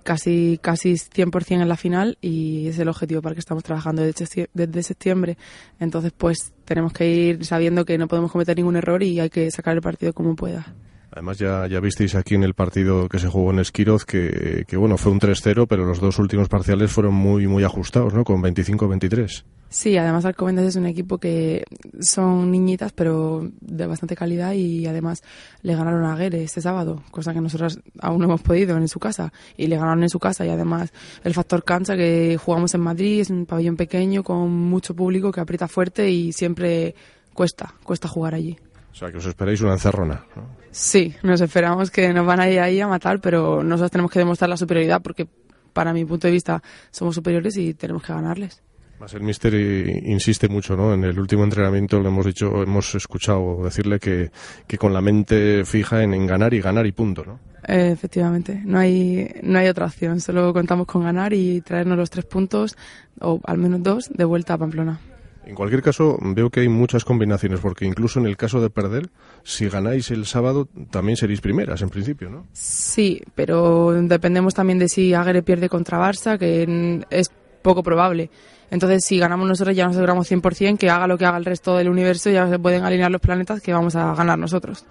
casi 0.03 0.59
casi 0.61 0.93
100% 0.93 1.59
en 1.59 1.67
la 1.67 1.75
final 1.75 2.19
y 2.21 2.67
es 2.67 2.77
el 2.77 2.87
objetivo 2.87 3.19
para 3.23 3.31
el 3.31 3.35
que 3.37 3.39
estamos 3.39 3.63
trabajando 3.63 4.03
desde, 4.03 4.83
septiembre. 4.83 5.39
Entonces, 5.79 6.13
pues 6.15 6.53
tenemos 6.65 6.93
que 6.93 7.09
ir 7.09 7.45
sabiendo 7.45 7.83
que 7.83 7.97
no 7.97 8.07
podemos 8.07 8.31
cometer 8.31 8.55
ningún 8.55 8.75
error 8.75 9.01
y 9.01 9.19
hay 9.19 9.31
que 9.31 9.49
sacar 9.49 9.75
el 9.75 9.81
partido 9.81 10.13
como 10.13 10.35
pueda. 10.35 10.71
Además, 11.11 11.37
ya, 11.37 11.67
ya 11.67 11.79
visteis 11.81 12.15
aquí 12.15 12.35
en 12.35 12.43
el 12.43 12.53
partido 12.53 13.09
que 13.09 13.19
se 13.19 13.27
jugó 13.27 13.51
en 13.51 13.59
Esquiroz 13.59 14.05
que, 14.05 14.63
que 14.65 14.77
bueno, 14.77 14.97
fue 14.97 15.11
un 15.11 15.19
3-0, 15.19 15.67
pero 15.67 15.85
los 15.85 15.99
dos 15.99 16.19
últimos 16.19 16.47
parciales 16.47 16.91
fueron 16.91 17.13
muy, 17.13 17.47
muy 17.47 17.63
ajustados, 17.65 18.13
¿no? 18.13 18.23
Con 18.23 18.41
25-23. 18.41 19.43
Sí, 19.71 19.97
además 19.97 20.25
Alcobendas 20.25 20.65
es 20.65 20.75
un 20.75 20.85
equipo 20.85 21.17
que 21.17 21.63
son 22.01 22.51
niñitas, 22.51 22.91
pero 22.91 23.49
de 23.61 23.87
bastante 23.87 24.17
calidad 24.17 24.51
y 24.51 24.85
además 24.85 25.23
le 25.61 25.75
ganaron 25.75 26.03
a 26.03 26.15
Guere 26.17 26.43
este 26.43 26.59
sábado, 26.59 27.01
cosa 27.09 27.33
que 27.33 27.39
nosotros 27.39 27.79
aún 28.01 28.19
no 28.19 28.25
hemos 28.25 28.41
podido 28.41 28.75
en 28.75 28.89
su 28.89 28.99
casa 28.99 29.31
y 29.55 29.67
le 29.67 29.77
ganaron 29.77 30.03
en 30.03 30.09
su 30.09 30.19
casa 30.19 30.45
y 30.45 30.49
además 30.49 30.91
el 31.23 31.33
factor 31.33 31.63
cancha 31.63 31.95
que 31.95 32.37
jugamos 32.37 32.73
en 32.73 32.81
Madrid 32.81 33.21
es 33.21 33.29
un 33.29 33.45
pabellón 33.45 33.77
pequeño 33.77 34.23
con 34.23 34.51
mucho 34.51 34.93
público 34.93 35.31
que 35.31 35.39
aprieta 35.39 35.69
fuerte 35.69 36.09
y 36.09 36.33
siempre 36.33 36.93
cuesta, 37.33 37.73
cuesta 37.85 38.09
jugar 38.09 38.35
allí. 38.35 38.57
O 38.91 38.95
sea, 38.95 39.09
que 39.09 39.19
os 39.19 39.25
esperáis 39.25 39.61
una 39.61 39.71
encerrona. 39.71 40.25
Sí, 40.71 41.15
nos 41.21 41.41
esperamos 41.41 41.91
que 41.91 42.13
nos 42.13 42.25
van 42.25 42.39
a 42.39 42.49
ir 42.49 42.59
ahí 42.59 42.79
a 42.79 42.87
matar, 42.87 43.19
pero 43.19 43.61
nosotros 43.63 43.91
tenemos 43.91 44.11
que 44.11 44.19
demostrar 44.19 44.49
la 44.49 44.57
superioridad 44.57 45.01
porque 45.01 45.27
para 45.73 45.93
mi 45.93 46.05
punto 46.05 46.27
de 46.27 46.33
vista 46.33 46.63
somos 46.91 47.15
superiores 47.15 47.57
y 47.57 47.73
tenemos 47.73 48.03
que 48.03 48.13
ganarles. 48.13 48.61
Más 48.99 49.13
el 49.15 49.21
Mister 49.21 49.53
insiste 49.55 50.47
mucho, 50.47 50.75
¿no? 50.75 50.93
En 50.93 51.03
el 51.03 51.19
último 51.19 51.43
entrenamiento 51.43 51.99
le 51.99 52.07
hemos 52.07 52.25
dicho, 52.25 52.61
hemos 52.61 52.93
escuchado 52.93 53.63
decirle 53.63 53.99
que, 53.99 54.31
que 54.67 54.77
con 54.77 54.93
la 54.93 55.01
mente 55.01 55.65
fija 55.65 56.03
en, 56.03 56.27
ganar 56.27 56.53
y 56.53 56.61
ganar 56.61 56.85
y 56.85 56.91
punto, 56.91 57.25
¿no? 57.25 57.39
efectivamente, 57.63 58.59
no 58.65 58.79
hay, 58.79 59.35
no 59.43 59.59
hay 59.59 59.67
otra 59.67 59.85
opción. 59.85 60.19
Solo 60.19 60.51
contamos 60.51 60.87
con 60.87 61.03
ganar 61.03 61.31
y 61.33 61.61
traernos 61.61 61.97
los 61.97 62.09
tres 62.09 62.25
puntos, 62.25 62.75
o 63.19 63.39
al 63.43 63.59
menos 63.59 63.83
dos, 63.83 64.09
de 64.11 64.25
vuelta 64.25 64.55
a 64.55 64.57
Pamplona. 64.57 64.99
En 65.45 65.55
cualquier 65.55 65.81
caso, 65.81 66.17
veo 66.21 66.49
que 66.49 66.61
hay 66.61 66.69
muchas 66.69 67.03
combinaciones, 67.03 67.59
porque 67.59 67.85
incluso 67.85 68.19
en 68.19 68.27
el 68.27 68.37
caso 68.37 68.61
de 68.61 68.69
perder, 68.69 69.09
si 69.43 69.67
ganáis 69.69 70.11
el 70.11 70.25
sábado, 70.25 70.67
también 70.91 71.17
seréis 71.17 71.41
primeras, 71.41 71.81
en 71.81 71.89
principio, 71.89 72.29
¿no? 72.29 72.45
Sí, 72.53 73.21
pero 73.33 73.91
dependemos 74.03 74.53
también 74.53 74.77
de 74.77 74.87
si 74.87 75.13
Aguirre 75.13 75.41
pierde 75.41 75.67
contra 75.67 75.99
Barça, 75.99 76.37
que 76.37 77.03
es 77.09 77.31
poco 77.61 77.81
probable. 77.81 78.29
Entonces, 78.69 79.03
si 79.03 79.19
ganamos 79.19 79.47
nosotros, 79.47 79.75
ya 79.75 79.85
nos 79.85 79.95
aseguramos 79.95 80.31
100% 80.31 80.77
que 80.77 80.89
haga 80.89 81.07
lo 81.07 81.17
que 81.17 81.25
haga 81.25 81.37
el 81.37 81.45
resto 81.45 81.75
del 81.75 81.89
universo, 81.89 82.29
ya 82.29 82.47
se 82.47 82.57
pueden 82.57 82.83
alinear 82.83 83.11
los 83.11 83.19
planetas 83.19 83.61
que 83.61 83.73
vamos 83.73 83.95
a 83.95 84.13
ganar 84.15 84.39
nosotros. 84.39 84.85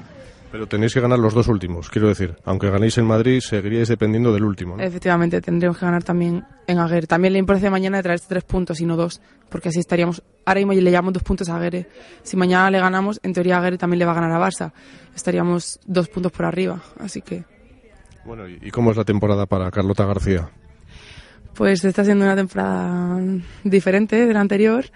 Pero 0.51 0.67
tenéis 0.67 0.93
que 0.93 1.01
ganar 1.01 1.19
los 1.19 1.33
dos 1.33 1.47
últimos, 1.47 1.89
quiero 1.91 2.09
decir. 2.09 2.35
Aunque 2.45 2.71
ganéis 2.71 2.99
en 2.99 3.07
Madrid, 3.07 3.41
seguiríais 3.41 3.89
dependiendo 3.89 4.33
del 4.33 4.45
último. 4.45 4.77
¿no? 4.77 4.83
Efectivamente, 4.83 5.41
tendríamos 5.41 5.79
que 5.79 5.87
ganar 5.87 6.03
también 6.03 6.45
en 6.67 6.79
Aguirre. 6.79 7.07
También 7.07 7.35
le 7.35 7.39
importa 7.39 7.71
mañana 7.71 7.99
de 7.99 8.03
traer 8.03 8.21
tres 8.21 8.43
puntos 8.43 8.81
y 8.81 8.87
no 8.87 8.97
dos, 8.97 9.21
porque 9.49 9.69
así 9.69 9.79
estaríamos. 9.79 10.23
Ahora 10.45 10.59
mismo 10.59 10.73
le 10.73 10.91
llevamos 10.91 11.13
dos 11.13 11.23
puntos 11.23 11.49
a 11.49 11.57
Aguirre. 11.57 11.87
Si 12.25 12.37
mañana 12.37 12.69
le 12.71 12.81
ganamos, 12.81 13.21
en 13.23 13.33
teoría 13.33 13.59
Aguirre 13.59 13.79
también 13.79 14.01
le 14.01 14.07
va 14.07 14.13
a 14.13 14.17
ganar 14.17 14.33
a 14.33 14.45
Barça. 14.45 14.73
Estaríamos 15.15 15.79
dos 15.87 16.09
puntos 16.09 16.33
por 16.33 16.47
arriba, 16.47 16.83
así 16.99 17.23
que. 17.23 17.45
Bueno, 18.25 18.49
¿y 18.49 18.71
cómo 18.71 18.91
es 18.91 18.97
la 18.97 19.05
temporada 19.05 19.47
para 19.47 19.71
Carlota 19.71 20.05
García? 20.05 20.51
Pues 21.55 21.85
está 21.85 22.05
siendo 22.05 22.25
una 22.25 22.37
temporada 22.37 23.21
diferente 23.65 24.27
de 24.27 24.33
la 24.33 24.41
anterior, 24.41 24.87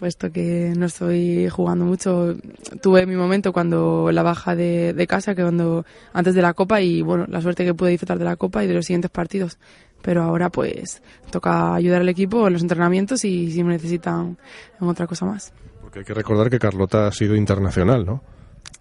puesto 0.00 0.32
que 0.32 0.72
no 0.74 0.86
estoy 0.86 1.50
jugando 1.50 1.84
mucho. 1.84 2.34
Tuve 2.80 3.04
mi 3.04 3.16
momento 3.16 3.52
cuando 3.52 4.10
la 4.10 4.22
baja 4.22 4.56
de, 4.56 5.06
casa, 5.06 5.34
que 5.34 5.42
cuando 5.42 5.84
antes 6.14 6.34
de 6.34 6.40
la 6.40 6.54
Copa, 6.54 6.80
y 6.80 7.02
bueno, 7.02 7.26
la 7.28 7.42
suerte 7.42 7.66
que 7.66 7.74
pude 7.74 7.90
disfrutar 7.90 8.18
de 8.18 8.24
la 8.24 8.36
Copa 8.36 8.64
y 8.64 8.66
de 8.66 8.72
los 8.72 8.86
siguientes 8.86 9.10
partidos. 9.10 9.58
Pero 10.00 10.22
ahora 10.22 10.48
pues 10.48 11.02
toca 11.30 11.74
ayudar 11.74 12.00
al 12.00 12.08
equipo 12.08 12.46
en 12.46 12.54
los 12.54 12.62
entrenamientos 12.62 13.26
y 13.26 13.52
si 13.52 13.62
me 13.62 13.74
necesitan 13.74 14.38
en 14.80 14.88
otra 14.88 15.06
cosa 15.06 15.26
más. 15.26 15.52
Porque 15.82 15.98
hay 15.98 16.04
que 16.06 16.14
recordar 16.14 16.48
que 16.48 16.58
Carlota 16.58 17.06
ha 17.06 17.12
sido 17.12 17.36
internacional, 17.36 18.06
¿no? 18.06 18.22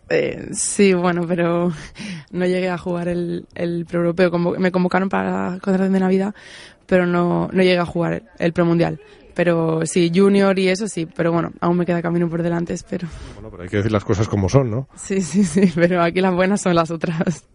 Eh, 0.09 0.47
sí, 0.53 0.93
bueno, 0.93 1.25
pero 1.27 1.73
no 2.31 2.45
llegué 2.45 2.69
a 2.69 2.77
jugar 2.77 3.09
el, 3.09 3.45
el 3.55 3.85
pre-europeo. 3.85 4.31
Me 4.57 4.71
convocaron 4.71 5.09
para 5.09 5.31
la 5.31 5.59
concentración 5.59 5.91
de 5.91 5.99
Navidad, 5.99 6.33
pero 6.85 7.05
no, 7.05 7.49
no 7.51 7.61
llegué 7.61 7.79
a 7.79 7.85
jugar 7.85 8.23
el 8.37 8.53
pre-mundial. 8.53 9.01
Pero 9.39 9.85
sí, 9.85 10.11
junior 10.13 10.59
y 10.59 10.67
eso 10.67 10.89
sí, 10.89 11.05
pero 11.15 11.31
bueno, 11.31 11.53
aún 11.61 11.77
me 11.77 11.85
queda 11.85 12.01
camino 12.01 12.27
por 12.27 12.43
delante, 12.43 12.73
espero. 12.73 13.07
Bueno, 13.35 13.49
pero 13.49 13.63
hay 13.63 13.69
que 13.69 13.77
decir 13.77 13.89
las 13.89 14.03
cosas 14.03 14.27
como 14.27 14.49
son, 14.49 14.69
¿no? 14.69 14.89
Sí, 14.97 15.21
sí, 15.21 15.45
sí, 15.45 15.71
pero 15.75 16.03
aquí 16.03 16.19
las 16.19 16.35
buenas 16.35 16.59
son 16.59 16.75
las 16.75 16.91
otras. 16.91 17.45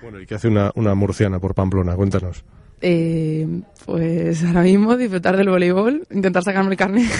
Bueno, 0.00 0.20
¿y 0.20 0.26
qué 0.26 0.36
hace 0.36 0.46
una, 0.46 0.70
una 0.76 0.94
murciana 0.94 1.40
por 1.40 1.52
Pamplona? 1.52 1.96
Cuéntanos. 1.96 2.44
Eh, 2.80 3.44
pues 3.84 4.44
ahora 4.44 4.62
mismo 4.62 4.96
disfrutar 4.96 5.36
del 5.36 5.48
voleibol, 5.48 6.06
intentar 6.12 6.44
sacarme 6.44 6.70
el 6.70 6.76
carnet 6.76 7.10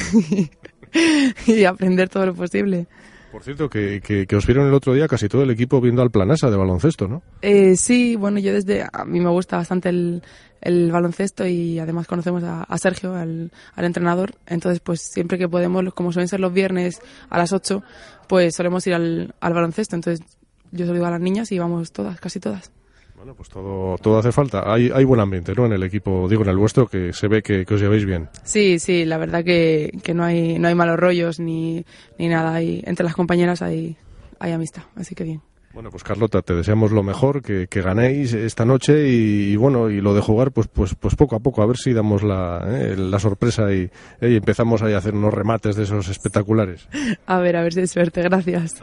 y 1.49 1.65
aprender 1.65 2.09
todo 2.09 2.27
lo 2.27 2.35
posible. 2.37 2.87
Por 3.33 3.43
cierto, 3.43 3.69
que, 3.69 4.01
que, 4.01 4.37
os 4.37 4.47
vieron 4.47 4.69
el 4.69 4.73
otro 4.73 4.95
día 4.95 5.09
casi 5.09 5.29
todo 5.29 5.43
el 5.43 5.51
equipo 5.51 5.81
viendo 5.81 6.01
al 6.01 6.13
Planasa 6.13 6.49
de 6.49 6.57
baloncesto, 6.57 7.09
¿no? 7.09 7.23
Eh, 7.43 7.75
sí, 7.77 8.15
bueno, 8.15 8.39
yo 8.39 8.53
desde... 8.53 8.87
A 8.91 9.05
mí 9.05 9.19
me 9.19 9.31
gusta 9.31 9.57
bastante 9.57 9.89
el, 9.89 10.23
el 10.67 10.91
baloncesto 10.91 11.47
y 11.47 11.79
además 11.79 12.07
conocemos 12.07 12.43
a, 12.43 12.63
a 12.63 12.79
Sergio, 12.79 13.15
al, 13.15 13.51
al, 13.75 13.85
entrenador. 13.85 14.35
Entonces, 14.47 14.81
pues 14.81 15.01
siempre 15.01 15.39
que 15.39 15.49
podemos, 15.49 15.95
como 15.95 16.13
suelen 16.13 16.29
ser 16.29 16.41
los 16.41 16.53
viernes 16.53 17.01
a 17.31 17.39
las 17.39 17.53
8, 17.53 17.83
pues 18.29 18.55
solemos 18.57 18.87
ir 18.87 18.95
al, 18.95 19.35
al 19.41 19.55
baloncesto. 19.55 19.97
Entonces, 19.97 20.27
yo 20.73 20.85
solo 20.85 20.95
digo 20.95 21.07
a 21.07 21.11
las 21.11 21.21
niñas 21.21 21.53
y 21.53 21.59
vamos 21.59 21.93
todas, 21.93 22.21
casi 22.21 22.41
todas. 22.41 22.73
Bueno, 23.17 23.35
pues 23.35 23.49
todo, 23.49 23.97
todo 23.99 24.19
hace 24.19 24.33
falta. 24.33 24.71
Hay, 24.71 24.91
hay 24.93 25.05
buen 25.05 25.21
ambiente, 25.21 25.55
¿no? 25.55 25.67
En 25.67 25.73
el 25.73 25.83
equipo, 25.83 26.29
digo, 26.29 26.43
en 26.43 26.51
el 26.51 26.57
vuestro, 26.57 26.87
que 26.87 27.13
se 27.13 27.29
ve 27.29 27.43
que, 27.43 27.65
que 27.65 27.75
os 27.75 27.81
lleváis 27.81 28.05
bien. 28.05 28.29
Sí, 28.45 28.79
sí, 28.79 29.05
la 29.05 29.17
verdad 29.17 29.43
que, 29.43 29.91
que, 30.03 30.15
no, 30.15 30.25
hay, 30.25 30.59
no 30.59 30.69
hay 30.69 30.75
malos 30.75 30.99
rollos 30.99 31.41
ni, 31.41 31.85
ni 32.19 32.29
nada. 32.29 32.55
Hay, 32.55 32.83
entre 32.85 33.05
las 33.05 33.15
compañeras 33.15 33.63
hay, 33.63 33.97
hay 34.39 34.53
amistad, 34.53 34.83
así 34.97 35.15
que 35.15 35.25
bien. 35.25 35.43
Bueno, 35.77 35.91
pues 35.91 36.05
Carlota, 36.05 36.41
te 36.41 36.55
deseamos 36.55 36.91
lo 36.91 37.03
mejor, 37.03 37.43
que, 37.43 37.67
que 37.69 37.83
ganéis 37.83 38.33
esta 38.33 38.65
noche 38.65 39.11
y, 39.11 39.53
y, 39.53 39.57
bueno, 39.57 39.91
y 39.91 40.01
lo 40.01 40.15
de 40.15 40.23
jugar, 40.23 40.51
pues, 40.51 40.69
pues, 40.69 40.95
pues 40.95 41.15
poco 41.17 41.37
a 41.37 41.41
poco, 41.41 41.61
a 41.61 41.67
ver 41.67 41.77
si 41.77 41.93
damos 41.93 42.23
la, 42.23 42.65
eh, 42.67 42.97
la 42.97 43.19
sorpresa 43.19 43.71
y, 43.71 43.91
eh, 44.23 44.31
y 44.31 44.37
empezamos 44.37 44.81
ahí 44.81 44.95
a 44.95 44.97
hacer 44.97 45.13
unos 45.13 45.35
remates 45.35 45.77
de 45.77 45.83
esos 45.83 46.09
espectaculares. 46.09 46.89
A 47.27 47.41
ver, 47.41 47.57
a 47.57 47.63
ver 47.63 47.75
si 47.75 47.81
hay 47.81 47.87
suerte, 47.89 48.23
gracias. 48.23 48.83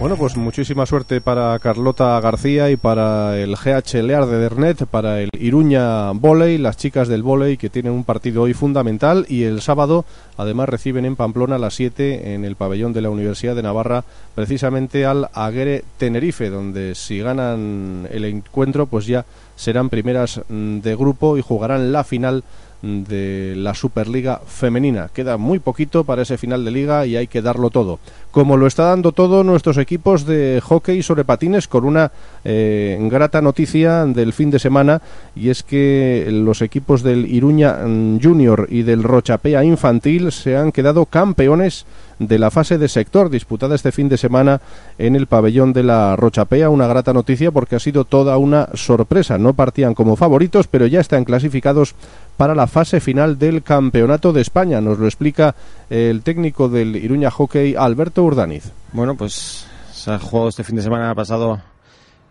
Bueno, 0.00 0.16
pues 0.16 0.34
muchísima 0.34 0.86
suerte 0.86 1.20
para 1.20 1.58
Carlota 1.58 2.18
García 2.20 2.70
y 2.70 2.78
para 2.78 3.38
el 3.38 3.54
GH 3.54 4.02
Lear 4.02 4.24
de 4.24 4.38
Dernet, 4.38 4.86
para 4.86 5.20
el 5.20 5.28
Iruña 5.38 6.12
Voley, 6.12 6.56
las 6.56 6.78
chicas 6.78 7.06
del 7.06 7.22
voley 7.22 7.58
que 7.58 7.68
tienen 7.68 7.92
un 7.92 8.04
partido 8.04 8.40
hoy 8.40 8.54
fundamental 8.54 9.26
y 9.28 9.42
el 9.42 9.60
sábado 9.60 10.06
además 10.38 10.70
reciben 10.70 11.04
en 11.04 11.16
Pamplona 11.16 11.56
a 11.56 11.58
las 11.58 11.74
7 11.74 12.32
en 12.32 12.46
el 12.46 12.56
pabellón 12.56 12.94
de 12.94 13.02
la 13.02 13.10
Universidad 13.10 13.54
de 13.54 13.62
Navarra 13.62 14.04
precisamente 14.34 15.04
al 15.04 15.28
Aguere 15.34 15.84
Tenerife, 15.98 16.48
donde 16.48 16.94
si 16.94 17.18
ganan 17.18 18.08
el 18.10 18.24
encuentro 18.24 18.86
pues 18.86 19.04
ya 19.04 19.26
serán 19.54 19.90
primeras 19.90 20.40
de 20.48 20.96
grupo 20.96 21.36
y 21.36 21.42
jugarán 21.42 21.92
la 21.92 22.04
final 22.04 22.42
de 22.82 23.54
la 23.56 23.74
Superliga 23.74 24.40
femenina. 24.46 25.10
Queda 25.12 25.36
muy 25.36 25.58
poquito 25.58 26.04
para 26.04 26.22
ese 26.22 26.38
final 26.38 26.64
de 26.64 26.70
liga 26.70 27.06
y 27.06 27.16
hay 27.16 27.26
que 27.26 27.42
darlo 27.42 27.70
todo. 27.70 27.98
Como 28.30 28.56
lo 28.56 28.66
está 28.66 28.84
dando 28.84 29.12
todo 29.12 29.44
nuestros 29.44 29.76
equipos 29.76 30.24
de 30.24 30.60
hockey 30.62 31.02
sobre 31.02 31.24
patines 31.24 31.68
con 31.68 31.84
una 31.84 32.12
eh, 32.44 32.96
grata 33.10 33.42
noticia 33.42 34.06
del 34.06 34.32
fin 34.32 34.50
de 34.50 34.58
semana 34.58 35.02
y 35.34 35.50
es 35.50 35.62
que 35.62 36.28
los 36.30 36.62
equipos 36.62 37.02
del 37.02 37.26
Iruña 37.26 37.78
Junior 38.22 38.66
y 38.70 38.82
del 38.82 39.02
Rochapea 39.02 39.64
Infantil 39.64 40.32
se 40.32 40.56
han 40.56 40.72
quedado 40.72 41.06
campeones 41.06 41.86
de 42.20 42.38
la 42.38 42.50
fase 42.50 42.78
de 42.78 42.88
sector 42.88 43.30
disputada 43.30 43.74
este 43.74 43.92
fin 43.92 44.08
de 44.08 44.18
semana 44.18 44.60
en 44.98 45.16
el 45.16 45.26
pabellón 45.26 45.72
de 45.72 45.82
la 45.82 46.14
Rochapea. 46.16 46.68
Una 46.68 46.86
grata 46.86 47.12
noticia 47.12 47.50
porque 47.50 47.76
ha 47.76 47.80
sido 47.80 48.04
toda 48.04 48.36
una 48.36 48.68
sorpresa. 48.74 49.38
No 49.38 49.54
partían 49.54 49.94
como 49.94 50.16
favoritos, 50.16 50.68
pero 50.68 50.86
ya 50.86 51.00
están 51.00 51.24
clasificados 51.24 51.94
para 52.40 52.54
la 52.54 52.66
fase 52.66 53.00
final 53.00 53.38
del 53.38 53.62
Campeonato 53.62 54.32
de 54.32 54.40
España. 54.40 54.80
Nos 54.80 54.98
lo 54.98 55.04
explica 55.04 55.54
el 55.90 56.22
técnico 56.22 56.70
del 56.70 56.96
Iruña 56.96 57.30
Hockey, 57.30 57.74
Alberto 57.74 58.24
Urdaniz. 58.24 58.72
Bueno, 58.94 59.14
pues 59.14 59.66
se 59.92 60.10
ha 60.10 60.18
jugado 60.18 60.48
este 60.48 60.64
fin 60.64 60.76
de 60.76 60.80
semana 60.80 61.14
pasado 61.14 61.60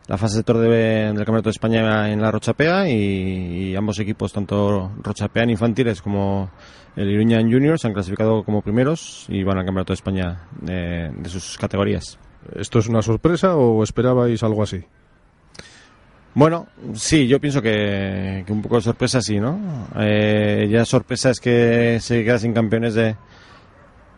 la 0.07 0.17
fase 0.17 0.41
de 0.41 0.53
de, 0.53 0.67
del 1.13 1.17
Campeonato 1.17 1.49
de 1.49 1.51
España 1.51 2.11
en 2.11 2.19
la 2.23 2.31
Rochapea 2.31 2.89
y, 2.89 3.69
y 3.69 3.75
ambos 3.75 3.99
equipos, 3.99 4.33
tanto 4.33 4.93
Rochapea 5.03 5.43
en 5.43 5.51
infantiles 5.51 6.01
como 6.01 6.49
el 6.95 7.07
Iruña 7.07 7.39
en 7.39 7.51
juniors, 7.51 7.81
se 7.81 7.87
han 7.89 7.93
clasificado 7.93 8.41
como 8.41 8.63
primeros 8.63 9.27
y 9.29 9.43
van 9.43 9.59
al 9.59 9.65
Campeonato 9.65 9.93
de 9.93 9.97
España 9.97 10.47
de, 10.59 11.11
de 11.15 11.29
sus 11.29 11.55
categorías. 11.59 12.17
¿Esto 12.55 12.79
es 12.79 12.89
una 12.89 13.03
sorpresa 13.03 13.55
o 13.55 13.83
esperabais 13.83 14.41
algo 14.41 14.63
así? 14.63 14.83
Bueno, 16.39 16.67
sí, 16.93 17.27
yo 17.27 17.37
pienso 17.41 17.61
que, 17.61 18.45
un 18.47 18.61
poco 18.61 18.77
de 18.77 18.81
sorpresa 18.81 19.19
sí, 19.19 19.41
¿no? 19.41 19.89
Eh, 19.97 20.69
ya 20.71 20.85
sorpresa 20.85 21.31
es 21.31 21.39
que 21.41 21.99
se 21.99 22.23
queda 22.23 22.39
sin 22.39 22.53
campeones 22.53 22.93
de, 22.93 23.17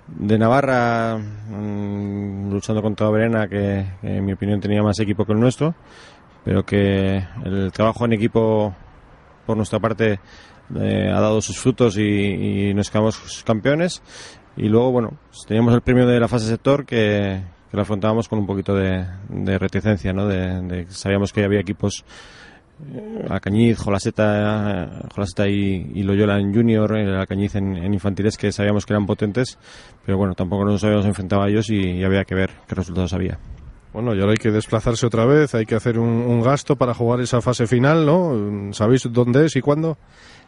de 0.06 0.38
Navarra 0.38 1.18
mmm, 1.18 2.52
luchando 2.52 2.84
contra 2.84 3.10
Verena, 3.10 3.48
que, 3.48 3.88
que, 4.02 4.18
en 4.18 4.24
mi 4.24 4.34
opinión 4.34 4.60
tenía 4.60 4.84
más 4.84 5.00
equipo 5.00 5.26
que 5.26 5.34
el 5.34 5.40
nuestro, 5.40 5.74
pero 6.46 6.64
que 6.64 7.26
el 7.44 7.72
trabajo 7.72 8.06
en 8.06 8.14
equipo 8.14 8.72
por 9.48 9.58
nuestra 9.58 9.80
parte 9.80 10.20
eh, 10.76 11.12
ha 11.12 11.20
dado 11.20 11.42
sus 11.42 11.58
frutos 11.58 11.98
y, 11.98 12.04
y, 12.04 12.74
nos 12.76 12.92
quedamos 12.92 13.44
campeones. 13.44 14.04
Y 14.58 14.70
luego, 14.70 14.92
bueno, 14.92 15.14
pues 15.32 15.48
teníamos 15.48 15.74
el 15.74 15.82
premio 15.82 16.06
de 16.06 16.20
la 16.20 16.28
fase 16.28 16.46
sector 16.46 16.86
que, 16.86 17.42
que 17.72 17.78
lo 17.78 17.84
afrontábamos 17.84 18.28
con 18.28 18.38
un 18.38 18.46
poquito 18.46 18.76
de, 18.76 19.06
de 19.30 19.58
reticencia, 19.58 20.12
¿no? 20.12 20.28
De, 20.28 20.62
de, 20.62 20.86
sabíamos 20.90 21.32
que 21.32 21.46
había 21.46 21.62
equipos 21.62 22.04
eh, 22.94 23.26
Alcañiz, 23.30 23.80
Jolaseta, 23.80 25.08
Jolaseta 25.16 25.48
y, 25.48 25.90
y, 25.96 26.04
Loyola 26.04 26.38
en 26.38 26.54
junior, 26.54 26.94
Alcañiz 26.94 27.56
en, 27.56 27.78
en, 27.78 27.94
infantiles 27.94 28.38
que 28.38 28.52
sabíamos 28.52 28.86
que 28.86 28.92
eran 28.92 29.06
potentes, 29.06 29.58
pero 30.06 30.18
bueno, 30.18 30.36
tampoco 30.36 30.66
nos 30.66 30.84
habíamos 30.84 31.06
enfrentado 31.06 31.44
a 31.44 31.50
ellos 31.50 31.70
y, 31.70 31.80
y 31.80 32.04
había 32.04 32.26
que 32.26 32.36
ver 32.36 32.50
qué 32.68 32.76
resultados 32.76 33.14
había. 33.14 33.40
Bueno, 33.94 34.14
y 34.16 34.20
ahora 34.20 34.34
hay 34.34 34.38
que 34.38 34.52
desplazarse 34.52 35.06
otra 35.06 35.26
vez, 35.26 35.56
hay 35.56 35.66
que 35.66 35.76
hacer 35.76 35.98
un, 35.98 36.10
un, 36.10 36.42
gasto 36.42 36.76
para 36.76 36.94
jugar 36.94 37.22
esa 37.22 37.40
fase 37.40 37.68
final, 37.68 38.06
¿no? 38.06 38.74
¿Sabéis 38.74 39.08
dónde 39.10 39.46
es 39.46 39.56
y 39.56 39.62
cuándo? 39.62 39.98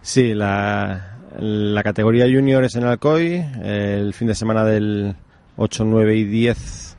Sí, 0.02 0.34
la, 0.34 1.20
la 1.40 1.84
categoría 1.84 2.26
junior 2.26 2.66
es 2.66 2.76
en 2.76 2.84
Alcoy, 2.84 3.46
el 3.64 4.14
fin 4.14 4.28
de 4.28 4.36
semana 4.36 4.66
del 4.66 5.16
8, 5.56 5.86
9 5.86 6.16
y 6.18 6.24
10 6.26 6.93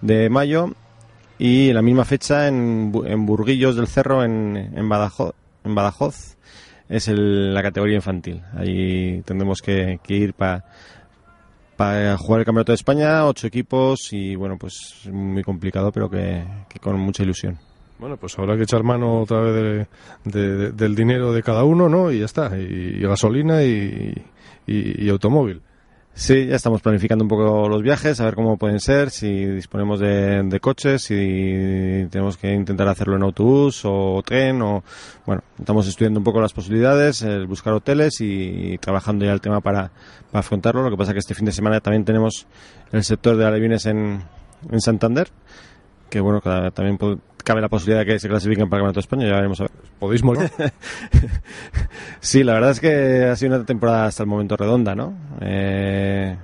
de 0.00 0.28
mayo 0.30 0.72
y 1.38 1.72
la 1.72 1.82
misma 1.82 2.04
fecha 2.04 2.48
en, 2.48 2.92
en 3.06 3.26
Burguillos 3.26 3.76
del 3.76 3.86
Cerro 3.86 4.24
en, 4.24 4.56
en, 4.56 4.88
Badajoz, 4.88 5.34
en 5.64 5.74
Badajoz 5.74 6.36
es 6.88 7.08
el, 7.08 7.54
la 7.54 7.62
categoría 7.62 7.96
infantil. 7.96 8.42
Ahí 8.54 9.22
tendremos 9.24 9.62
que, 9.62 10.00
ir 10.08 10.34
para 10.34 10.64
para 11.76 12.16
jugar 12.16 12.40
el 12.40 12.44
Campeonato 12.44 12.72
de 12.72 12.76
España, 12.76 13.24
ocho 13.24 13.46
equipos 13.46 14.12
y 14.12 14.34
bueno, 14.34 14.56
pues 14.58 15.08
muy 15.12 15.44
complicado, 15.44 15.92
pero 15.92 16.10
que, 16.10 16.44
con 16.80 16.98
mucha 16.98 17.22
ilusión. 17.22 17.56
Bueno, 18.00 18.16
pues 18.16 18.36
habrá 18.36 18.56
que 18.56 18.64
echar 18.64 18.82
mano 18.82 19.20
otra 19.20 19.40
vez 19.42 19.54
de, 19.54 20.40
de, 20.40 20.56
de, 20.56 20.72
del 20.72 20.96
dinero 20.96 21.32
de 21.32 21.42
cada 21.42 21.62
uno, 21.62 21.88
¿no? 21.88 22.10
Y 22.10 22.18
ya 22.18 22.24
está, 22.24 22.58
y 22.58 23.00
gasolina 23.00 23.62
y, 23.62 24.12
y 24.66 25.08
automóvil. 25.08 25.62
Sí, 26.14 26.46
ya 26.46 26.56
estamos 26.56 26.82
planificando 26.82 27.24
un 27.24 27.28
poco 27.28 27.68
los 27.68 27.80
viajes, 27.80 28.20
a 28.20 28.24
ver 28.24 28.34
cómo 28.34 28.56
pueden 28.56 28.80
ser, 28.80 29.10
si 29.10 29.46
disponemos 29.46 30.00
de, 30.00 30.42
de, 30.42 30.60
coches, 30.60 31.02
si 31.02 32.08
tenemos 32.10 32.36
que 32.36 32.52
intentar 32.52 32.88
hacerlo 32.88 33.14
en 33.14 33.22
autobús 33.22 33.82
o 33.84 34.20
tren, 34.24 34.60
o 34.62 34.82
bueno, 35.26 35.44
estamos 35.56 35.86
estudiando 35.86 36.18
un 36.18 36.24
poco 36.24 36.40
las 36.40 36.52
posibilidades, 36.52 37.22
el 37.22 37.46
buscar 37.46 37.72
hoteles 37.72 38.20
y, 38.20 38.78
trabajando 38.78 39.24
ya 39.24 39.32
el 39.32 39.40
tema 39.40 39.60
para, 39.60 39.92
para, 40.32 40.40
afrontarlo. 40.40 40.82
Lo 40.82 40.90
que 40.90 40.96
pasa 40.96 41.12
es 41.12 41.14
que 41.14 41.20
este 41.20 41.34
fin 41.34 41.44
de 41.44 41.52
semana 41.52 41.80
también 41.80 42.04
tenemos 42.04 42.48
el 42.90 43.04
sector 43.04 43.36
de 43.36 43.46
alevines 43.46 43.86
en, 43.86 44.24
en 44.70 44.80
Santander, 44.80 45.28
que 46.10 46.18
bueno, 46.18 46.40
también 46.72 46.98
cabe 47.48 47.62
la 47.62 47.70
posibilidad 47.70 48.00
de 48.00 48.12
que 48.12 48.18
se 48.18 48.28
clasifiquen 48.28 48.68
para 48.68 48.82
el 48.82 48.84
Campeonato 48.88 48.96
de 48.96 49.00
España, 49.00 49.26
ya 49.26 49.36
veremos 49.36 49.58
a 49.60 49.62
ver. 49.62 49.72
¿Podéis 49.98 50.22
morir? 50.22 50.50
sí, 52.20 52.44
la 52.44 52.52
verdad 52.52 52.72
es 52.72 52.80
que 52.80 53.24
ha 53.24 53.34
sido 53.36 53.56
una 53.56 53.64
temporada 53.64 54.04
hasta 54.04 54.22
el 54.22 54.28
momento 54.28 54.54
redonda, 54.54 54.94
¿no? 54.94 55.14
Eh, 55.40 56.36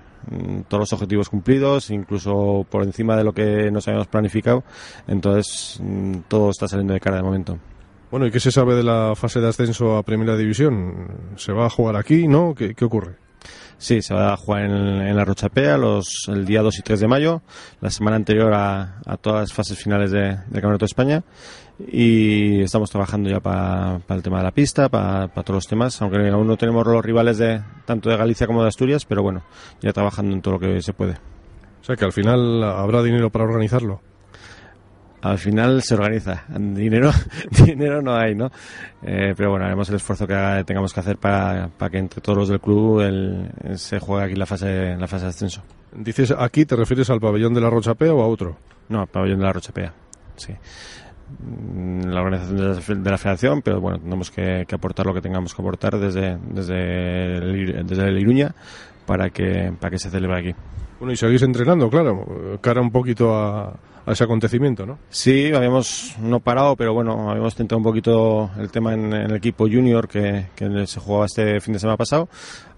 todos 0.67 0.81
los 0.81 0.93
objetivos 0.95 1.29
cumplidos, 1.29 1.91
incluso 1.91 2.67
por 2.71 2.85
encima 2.85 3.19
de 3.19 3.25
lo 3.25 3.35
que 3.35 3.71
nos 3.71 3.87
habíamos 3.87 4.07
planificado, 4.07 4.65
entonces 5.07 5.79
mm, 5.83 6.21
todo 6.27 6.49
está 6.49 6.69
saliendo 6.69 6.95
de 6.95 7.01
cara 7.01 7.19
de 7.19 7.23
momento. 7.23 7.59
Bueno, 8.11 8.27
¿y 8.27 8.31
qué 8.31 8.41
se 8.41 8.51
sabe 8.51 8.75
de 8.75 8.83
la 8.83 9.13
fase 9.15 9.41
de 9.41 9.49
ascenso 9.49 9.99
a 9.99 10.05
Primera 10.05 10.39
División? 10.39 11.09
¿Se 11.37 11.53
va 11.53 11.67
a 11.67 11.71
jugar 11.71 11.97
aquí, 11.97 12.27
no? 12.29 12.55
¿Qué, 12.55 12.75
qué 12.75 12.85
ocurre? 12.87 13.24
Sí, 13.79 14.03
se 14.03 14.15
va 14.15 14.33
a 14.33 14.37
jugar 14.37 14.65
en, 14.65 15.17
la 15.17 15.25
Rochapea 15.25 15.77
los, 15.77 16.29
el 16.29 16.45
día 16.45 16.63
2 16.63 16.79
y 16.79 16.83
3 16.83 17.01
de 17.01 17.09
mayo, 17.09 17.43
la 17.81 17.91
semana 17.91 18.17
anterior 18.17 18.53
a, 18.55 19.01
todas 19.21 19.41
las 19.41 19.53
fases 19.53 19.79
finales 19.79 20.11
de, 20.11 20.37
Campeonato 20.53 20.85
de 20.85 20.87
España. 20.87 21.25
Y 21.89 22.63
estamos 22.63 22.89
trabajando 22.91 23.29
ya 23.29 23.41
para 23.41 24.01
el 24.09 24.23
tema 24.23 24.39
de 24.39 24.45
la 24.45 24.53
pista, 24.53 24.89
para 24.89 25.29
todos 25.29 25.57
los 25.57 25.67
temas, 25.67 26.01
aunque 26.03 26.29
aún 26.29 26.47
no 26.47 26.57
tenemos 26.57 26.87
los 26.87 27.05
rivales 27.05 27.39
de 27.39 27.63
tanto 27.85 28.11
de 28.11 28.17
Galicia 28.17 28.47
como 28.47 28.63
de 28.63 28.69
Asturias, 28.69 29.05
pero 29.05 29.23
bueno, 29.23 29.43
ya 29.81 29.93
trabajando 29.93 30.33
en 30.35 30.41
todo 30.41 30.55
lo 30.55 30.61
que 30.61 30.81
se 30.83 30.93
puede. 30.93 31.15
O 31.81 31.85
sea 31.85 31.97
que 31.97 32.05
al 32.05 32.13
final 32.13 32.63
habrá 32.63 33.03
dinero 33.03 33.31
para 33.31 33.45
organizarlo 33.45 34.01
al 35.25 35.39
final 35.39 35.83
se 35.83 35.95
organiza. 35.95 36.45
Dinero, 36.59 37.11
dinero 37.51 38.03
no 38.03 38.15
hay, 38.15 38.35
¿no? 38.35 38.51
Eh, 39.03 39.35
pero 39.37 39.51
bueno, 39.51 39.65
haremos 39.65 39.89
el 39.89 39.97
esfuerzo 39.97 40.27
que 40.27 40.63
tengamos 40.67 40.93
que 40.93 41.01
hacer 41.01 41.17
para, 41.17 41.71
que 41.91 41.99
entre 41.99 42.21
todos 42.21 42.39
los 42.39 42.49
del 42.49 42.61
club 42.61 43.03
se 43.75 43.99
juegue 43.99 44.27
aquí 44.27 44.35
la 44.35 44.47
fase, 44.47 44.97
la 44.97 45.07
fase 45.07 45.25
de 45.25 45.31
ascenso. 45.31 45.63
Dices 45.97 46.35
aquí, 46.37 46.67
¿te 46.67 46.77
refieres 46.77 47.09
al 47.09 47.21
pabellón 47.21 47.55
de 47.55 47.61
la 47.61 47.71
Rochapea 47.71 48.13
o 48.13 48.23
a 48.23 48.27
otro? 48.27 48.57
No, 48.91 49.01
al 49.01 49.07
pabellón 49.07 49.39
de 49.39 49.45
la 49.45 49.53
Rochapea, 49.53 49.93
sí. 50.37 50.53
Mm, 51.39 52.09
la 52.09 52.21
organización 52.21 53.03
de 53.03 53.11
la, 53.11 53.17
federación, 53.19 53.63
pero 53.63 53.81
bueno, 53.81 53.99
tenemos 53.99 54.31
que, 54.31 54.67
aportar 54.71 55.07
lo 55.07 55.15
que 55.15 55.23
tengamos 55.23 55.55
que 55.55 55.63
aportar 55.63 55.99
desde, 55.99 56.37
desde, 56.51 57.37
el, 57.39 57.87
desde 57.87 58.09
el 58.09 58.19
Iruña 58.19 58.55
para 59.07 59.31
que, 59.31 59.73
para 59.81 59.91
que 59.91 59.99
se 59.99 60.11
celebre 60.11 60.39
aquí. 60.39 60.55
Bueno, 60.99 61.13
y 61.13 61.17
seguís 61.17 61.43
entrenando, 61.43 61.89
claro, 61.89 62.59
cara 62.61 62.81
un 62.81 62.91
poquito 62.91 63.35
a, 63.35 63.75
ese 64.13 64.25
acontecimiento, 64.25 64.87
¿no? 64.87 64.99
Sí, 65.09 65.53
habíamos 65.53 66.15
no 66.21 66.41
parado, 66.41 66.77
pero 66.77 66.93
bueno, 66.93 67.31
habíamos 67.31 67.55
tentado 67.55 67.79
un 67.79 67.85
poquito 67.85 68.51
el 68.59 68.71
tema 68.71 68.95
en, 68.95 69.13
el 69.13 69.35
equipo 69.35 69.65
junior 69.65 70.09
que, 70.09 70.47
se 70.87 71.01
jugaba 71.01 71.27
este 71.27 71.61
fin 71.61 71.75
de 71.75 71.81
semana 71.81 71.97
pasado. 71.97 72.29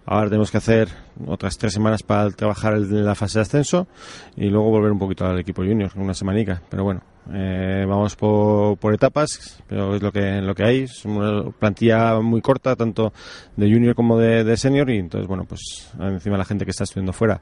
Ahora 0.08 0.28
tenemos 0.28 0.52
que 0.52 0.58
hacer 0.58 0.88
otras 1.26 1.58
tres 1.58 1.72
semanas 1.72 2.04
para 2.04 2.30
trabajar 2.30 2.74
en 2.74 3.04
la 3.04 3.16
fase 3.16 3.40
de 3.40 3.42
ascenso 3.42 3.88
y 4.36 4.48
luego 4.48 4.70
volver 4.70 4.92
un 4.92 5.00
poquito 5.00 5.26
al 5.26 5.40
equipo 5.40 5.62
junior, 5.62 5.90
una 5.96 6.14
semanica. 6.14 6.62
Pero 6.68 6.84
bueno, 6.84 7.02
eh, 7.32 7.84
vamos 7.88 8.14
por, 8.14 8.76
por, 8.78 8.94
etapas, 8.94 9.60
pero 9.66 9.96
es 9.96 10.02
lo 10.02 10.12
que, 10.12 10.40
lo 10.40 10.54
que 10.54 10.62
hay. 10.62 10.82
Es 10.82 11.04
una 11.04 11.50
plantilla 11.50 12.20
muy 12.20 12.40
corta, 12.40 12.76
tanto 12.76 13.12
de 13.56 13.66
junior 13.66 13.96
como 13.96 14.16
de, 14.16 14.44
de 14.44 14.56
senior, 14.56 14.88
y 14.90 14.98
entonces, 14.98 15.26
bueno, 15.26 15.44
pues 15.44 15.90
encima 15.98 16.38
la 16.38 16.44
gente 16.44 16.64
que 16.64 16.70
está 16.70 16.84
estudiando 16.84 17.12
fuera 17.12 17.40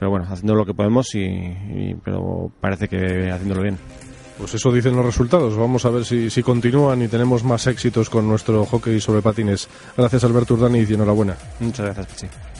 pero 0.00 0.10
bueno, 0.10 0.26
haciendo 0.30 0.54
lo 0.54 0.64
que 0.64 0.72
podemos 0.72 1.14
y, 1.14 1.94
pero 2.02 2.50
parece 2.58 2.88
que 2.88 3.30
haciéndolo 3.30 3.60
bien. 3.60 3.78
Pues 4.38 4.54
eso 4.54 4.72
dicen 4.72 4.96
los 4.96 5.04
resultados. 5.04 5.54
Vamos 5.58 5.84
a 5.84 5.90
ver 5.90 6.06
si, 6.06 6.30
si 6.30 6.42
continúan 6.42 7.02
y 7.02 7.08
tenemos 7.08 7.44
más 7.44 7.66
éxitos 7.66 8.08
con 8.08 8.26
nuestro 8.26 8.64
hockey 8.64 8.98
sobre 8.98 9.20
patines. 9.20 9.68
Gracias 9.94 10.24
Alberto 10.24 10.54
Urdani 10.54 10.86
y 10.88 10.94
enhorabuena. 10.94 11.36
Muchas 11.60 11.84
gracias, 11.84 12.06
Pichi. 12.06 12.59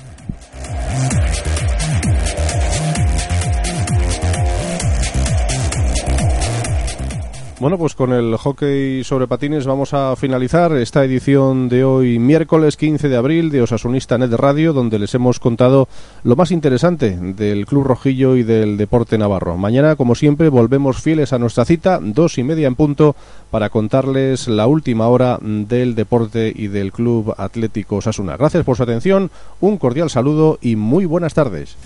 Bueno, 7.61 7.77
pues 7.77 7.95
con 7.95 8.15
el 8.15 8.39
hockey 8.39 9.05
sobre 9.05 9.27
patines 9.27 9.67
vamos 9.67 9.93
a 9.93 10.17
finalizar 10.17 10.75
esta 10.79 11.05
edición 11.05 11.69
de 11.69 11.85
hoy, 11.85 12.19
miércoles 12.19 12.79
15 12.79 13.11
de 13.11 13.17
abril, 13.19 13.51
de 13.51 13.61
Osasunista 13.61 14.17
Net 14.17 14.33
Radio, 14.33 14.73
donde 14.73 14.99
les 14.99 15.15
hemos 15.15 15.39
contado 15.39 15.87
lo 16.23 16.37
más 16.37 16.53
interesante 16.53 17.19
del 17.19 17.67
Club 17.67 17.85
Rojillo 17.85 18.37
y 18.37 18.45
del 18.45 18.79
deporte 18.79 19.19
navarro. 19.19 19.59
Mañana, 19.59 19.97
como 19.97 20.15
siempre, 20.15 20.49
volvemos 20.49 21.03
fieles 21.03 21.35
a 21.35 21.39
nuestra 21.39 21.67
cita, 21.67 22.01
dos 22.03 22.39
y 22.39 22.45
media 22.45 22.67
en 22.67 22.77
punto, 22.77 23.15
para 23.51 23.69
contarles 23.69 24.49
la 24.49 24.67
última 24.67 25.09
hora 25.09 25.39
del 25.43 25.95
deporte 25.95 26.51
y 26.57 26.69
del 26.69 26.93
Club 26.93 27.35
Atlético 27.37 27.97
Osasuna. 27.97 28.39
Gracias 28.39 28.65
por 28.65 28.79
su 28.79 28.85
atención, 28.85 29.31
un 29.61 29.77
cordial 29.77 30.09
saludo 30.09 30.59
y 30.63 30.77
muy 30.77 31.05
buenas 31.05 31.35
tardes. 31.35 31.77